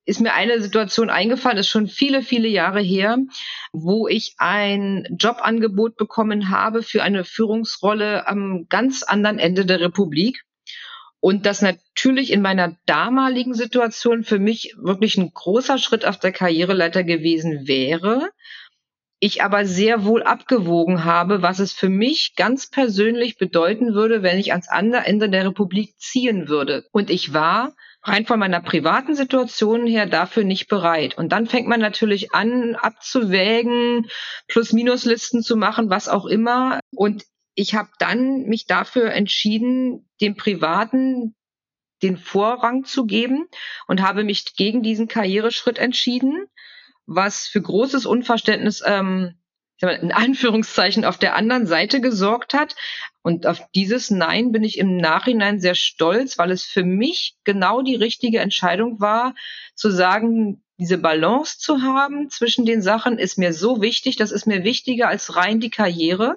ist 0.04 0.20
mir 0.20 0.35
eine 0.35 0.61
Situation 0.61 1.11
eingefallen, 1.11 1.59
ist 1.59 1.68
schon 1.68 1.87
viele, 1.87 2.22
viele 2.22 2.48
Jahre 2.48 2.80
her, 2.80 3.18
wo 3.72 4.09
ich 4.09 4.35
ein 4.38 5.07
Jobangebot 5.18 5.96
bekommen 5.96 6.50
habe 6.50 6.83
für 6.83 7.02
eine 7.02 7.24
Führungsrolle 7.24 8.26
am 8.26 8.66
ganz 8.68 9.02
anderen 9.02 9.38
Ende 9.38 9.64
der 9.64 9.80
Republik. 9.80 10.42
Und 11.25 11.47
das 11.47 11.63
natürlich 11.63 12.31
in 12.31 12.43
meiner 12.43 12.77
damaligen 12.85 13.55
Situation 13.55 14.25
für 14.25 14.39
mich 14.39 14.75
wirklich 14.77 15.17
ein 15.17 15.33
großer 15.33 15.79
Schritt 15.79 16.05
auf 16.05 16.19
der 16.19 16.33
Karriereleiter 16.33 17.03
gewesen 17.03 17.67
wäre. 17.67 18.29
Ich 19.21 19.43
aber 19.43 19.65
sehr 19.65 20.05
wohl 20.05 20.23
abgewogen 20.23 21.07
habe, 21.07 21.41
was 21.41 21.61
es 21.61 21.73
für 21.73 21.89
mich 21.89 22.35
ganz 22.37 22.69
persönlich 22.69 23.39
bedeuten 23.39 23.95
würde, 23.95 24.23
wenn 24.23 24.39
ich 24.39 24.53
ans 24.53 24.69
andere 24.69 25.07
Ende 25.07 25.31
der 25.31 25.47
Republik 25.47 25.95
ziehen 25.97 26.49
würde. 26.49 26.85
Und 26.93 27.09
ich 27.09 27.33
war 27.33 27.75
rein 28.03 28.27
von 28.27 28.39
meiner 28.39 28.61
privaten 28.61 29.15
Situation 29.15 29.87
her 29.87 30.05
dafür 30.05 30.45
nicht 30.45 30.69
bereit. 30.69 31.17
Und 31.17 31.33
dann 31.33 31.47
fängt 31.47 31.69
man 31.69 31.81
natürlich 31.81 32.35
an, 32.35 32.75
abzuwägen, 32.75 34.09
Plus-Minus-Listen 34.49 35.43
zu 35.43 35.57
machen, 35.57 35.89
was 35.89 36.11
auch 36.11 36.27
immer. 36.27 36.81
Und 36.95 37.25
ich 37.55 37.75
habe 37.75 37.90
dann 37.99 38.43
mich 38.43 38.67
dafür 38.67 39.12
entschieden, 39.12 40.09
dem 40.21 40.37
Privaten 40.37 41.35
den 42.03 42.17
Vorrang 42.17 42.85
zu 42.85 43.07
geben 43.07 43.47
und 43.87 44.03
habe 44.03 44.25
mich 44.25 44.57
gegen 44.57 44.83
diesen 44.83 45.09
Karriereschritt 45.09 45.79
entschieden, 45.79 46.47
was 47.07 47.47
für 47.47 47.62
großes 47.62 48.07
Unverständnis 48.07 48.83
ähm, 48.85 49.38
in 49.81 50.12
Anführungszeichen 50.12 51.05
auf 51.05 51.19
der 51.19 51.37
anderen 51.37 51.67
Seite 51.67 52.01
gesorgt 52.01 52.55
hat. 52.55 52.77
Und 53.23 53.47
auf 53.47 53.61
dieses 53.75 54.11
Nein 54.11 54.53
bin 54.53 54.62
ich 54.62 54.79
im 54.79 54.97
Nachhinein 54.97 55.61
sehr 55.61 55.75
stolz, 55.75 56.38
weil 56.38 56.51
es 56.51 56.64
für 56.64 56.85
mich 56.85 57.37
genau 57.45 57.83
die 57.83 57.97
richtige 57.97 58.38
Entscheidung 58.38 59.01
war, 59.01 59.35
zu 59.75 59.90
sagen, 59.90 60.62
diese 60.79 60.99
Balance 60.99 61.59
zu 61.59 61.83
haben 61.83 62.31
zwischen 62.31 62.67
den 62.67 62.83
Sachen 62.83 63.19
ist 63.19 63.38
mir 63.38 63.53
so 63.53 63.81
wichtig, 63.81 64.17
das 64.17 64.33
ist 64.33 64.47
mir 64.47 64.64
wichtiger 64.64 65.09
als 65.09 65.37
rein 65.37 65.61
die 65.61 65.71
Karriere. 65.71 66.37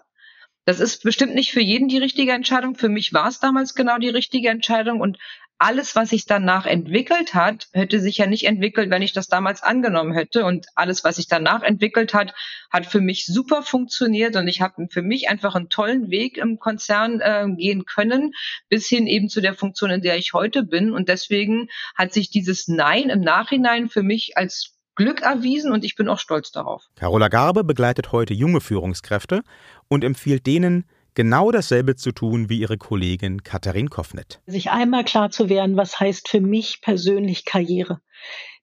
Das 0.67 0.81
ist 0.81 1.03
bestimmt 1.03 1.33
nicht 1.33 1.53
für 1.53 1.61
jeden 1.61 1.87
die 1.87 1.97
richtige 1.97 2.33
Entscheidung. 2.33 2.75
Für 2.75 2.89
mich 2.89 3.13
war 3.13 3.29
es 3.29 3.39
damals 3.39 3.73
genau 3.73 3.99
die 3.99 4.09
richtige 4.09 4.49
Entscheidung 4.49 4.99
und 4.99 5.17
alles, 5.57 5.95
was 5.95 6.09
sich 6.09 6.25
danach 6.25 6.65
entwickelt 6.65 7.33
hat, 7.33 7.69
hätte 7.71 8.01
sich 8.01 8.17
ja 8.17 8.27
nicht 8.27 8.45
entwickelt, 8.45 8.89
wenn 8.89 9.01
ich 9.01 9.13
das 9.13 9.29
damals 9.29 9.63
angenommen 9.63 10.11
hätte. 10.11 10.43
Und 10.43 10.67
alles, 10.75 11.05
was 11.05 11.15
sich 11.15 11.27
danach 11.29 11.63
entwickelt 11.63 12.13
hat, 12.13 12.35
hat 12.69 12.85
für 12.85 12.99
mich 12.99 13.25
super 13.27 13.63
funktioniert 13.63 14.35
und 14.35 14.49
ich 14.49 14.59
habe 14.59 14.87
für 14.89 15.01
mich 15.01 15.29
einfach 15.29 15.55
einen 15.55 15.69
tollen 15.69 16.09
Weg 16.11 16.37
im 16.37 16.59
Konzern 16.59 17.21
äh, 17.21 17.47
gehen 17.55 17.85
können, 17.85 18.33
bis 18.67 18.87
hin 18.87 19.07
eben 19.07 19.29
zu 19.29 19.39
der 19.39 19.53
Funktion, 19.53 19.89
in 19.89 20.01
der 20.01 20.17
ich 20.17 20.33
heute 20.33 20.63
bin. 20.63 20.91
Und 20.91 21.07
deswegen 21.07 21.69
hat 21.95 22.11
sich 22.11 22.29
dieses 22.29 22.67
Nein 22.67 23.09
im 23.09 23.21
Nachhinein 23.21 23.87
für 23.87 24.03
mich 24.03 24.35
als 24.35 24.76
Glück 24.97 25.21
erwiesen 25.21 25.71
und 25.71 25.85
ich 25.85 25.95
bin 25.95 26.09
auch 26.09 26.17
stolz 26.17 26.51
darauf. 26.51 26.89
Carola 26.95 27.27
Garbe 27.27 27.63
begleitet 27.63 28.11
heute 28.11 28.33
junge 28.33 28.61
Führungskräfte 28.61 29.43
und 29.87 30.03
empfiehlt 30.03 30.47
denen, 30.47 30.85
genau 31.13 31.51
dasselbe 31.51 31.95
zu 31.95 32.11
tun 32.11 32.49
wie 32.49 32.59
ihre 32.59 32.79
Kollegin 32.79 33.43
Katharin 33.43 33.91
Koffnet. 33.91 34.41
Sich 34.47 34.71
einmal 34.71 35.03
klar 35.03 35.29
zu 35.29 35.49
werden, 35.49 35.77
was 35.77 35.99
heißt 35.99 36.27
für 36.27 36.41
mich 36.41 36.81
persönlich 36.81 37.45
Karriere. 37.45 38.01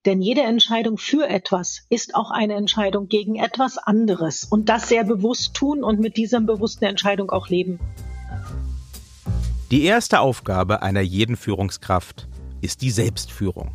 Denn 0.07 0.20
jede 0.20 0.42
Entscheidung 0.42 0.99
für 0.99 1.29
etwas 1.29 1.87
ist 1.88 2.16
auch 2.16 2.33
eine 2.33 2.55
Entscheidung 2.55 3.07
gegen 3.07 3.37
etwas 3.37 3.79
anderes. 3.79 4.42
Und 4.42 4.68
das 4.68 4.88
sehr 4.88 5.05
bewusst 5.05 5.55
tun 5.55 5.85
und 5.85 6.01
mit 6.01 6.16
dieser 6.16 6.40
bewussten 6.40 6.85
Entscheidung 6.85 7.31
auch 7.31 7.49
leben. 7.49 7.79
Die 9.70 9.85
erste 9.85 10.18
Aufgabe 10.18 10.83
einer 10.83 11.01
jeden 11.01 11.37
Führungskraft 11.37 12.27
ist 12.61 12.83
die 12.83 12.90
Selbstführung. 12.90 13.73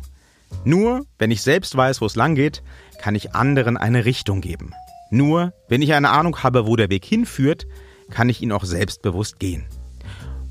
Nur 0.64 1.06
wenn 1.18 1.30
ich 1.30 1.42
selbst 1.42 1.76
weiß, 1.76 2.00
wo 2.00 2.06
es 2.06 2.16
lang 2.16 2.34
geht, 2.34 2.62
kann 3.00 3.14
ich 3.14 3.34
anderen 3.34 3.76
eine 3.76 4.04
Richtung 4.04 4.40
geben. 4.40 4.72
Nur 5.10 5.52
wenn 5.68 5.82
ich 5.82 5.94
eine 5.94 6.10
Ahnung 6.10 6.42
habe, 6.42 6.66
wo 6.66 6.76
der 6.76 6.90
Weg 6.90 7.04
hinführt, 7.04 7.66
kann 8.10 8.28
ich 8.28 8.42
ihn 8.42 8.52
auch 8.52 8.64
selbstbewusst 8.64 9.38
gehen. 9.38 9.66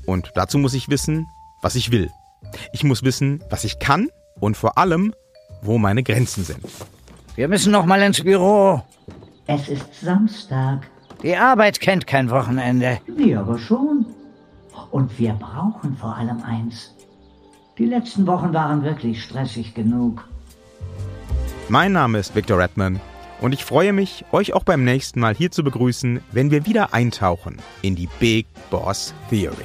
Und 0.06 0.32
dazu 0.34 0.58
muss 0.58 0.74
ich 0.74 0.88
wissen, 0.88 1.26
was 1.62 1.76
ich 1.76 1.92
will. 1.92 2.10
Ich 2.72 2.84
muss 2.84 3.02
wissen, 3.04 3.42
was 3.50 3.64
ich 3.64 3.78
kann 3.78 4.08
und 4.40 4.56
vor 4.56 4.78
allem, 4.78 5.14
wo 5.62 5.78
meine 5.78 6.02
Grenzen 6.02 6.44
sind. 6.44 6.60
Wir 7.36 7.48
müssen 7.48 7.70
noch 7.72 7.86
mal 7.86 8.02
ins 8.02 8.22
Büro. 8.22 8.82
Es 9.46 9.68
ist 9.68 10.00
Samstag. 10.00 10.88
Die 11.22 11.36
Arbeit 11.36 11.80
kennt 11.80 12.06
kein 12.06 12.30
Wochenende. 12.30 12.98
Wir 13.06 13.40
aber 13.40 13.58
schon. 13.58 14.06
Und 14.90 15.18
wir 15.18 15.34
brauchen 15.34 15.96
vor 15.96 16.16
allem 16.16 16.42
eins. 16.42 16.94
Die 17.80 17.86
letzten 17.86 18.26
Wochen 18.26 18.52
waren 18.52 18.82
wirklich 18.82 19.22
stressig 19.22 19.72
genug. 19.72 20.28
Mein 21.70 21.92
Name 21.92 22.18
ist 22.18 22.34
Victor 22.34 22.58
Redman 22.58 23.00
und 23.40 23.54
ich 23.54 23.64
freue 23.64 23.94
mich, 23.94 24.26
euch 24.32 24.52
auch 24.52 24.64
beim 24.64 24.84
nächsten 24.84 25.18
Mal 25.18 25.34
hier 25.34 25.50
zu 25.50 25.64
begrüßen, 25.64 26.20
wenn 26.30 26.50
wir 26.50 26.66
wieder 26.66 26.92
eintauchen 26.92 27.56
in 27.80 27.96
die 27.96 28.10
Big 28.18 28.46
Boss 28.68 29.14
Theory. 29.30 29.64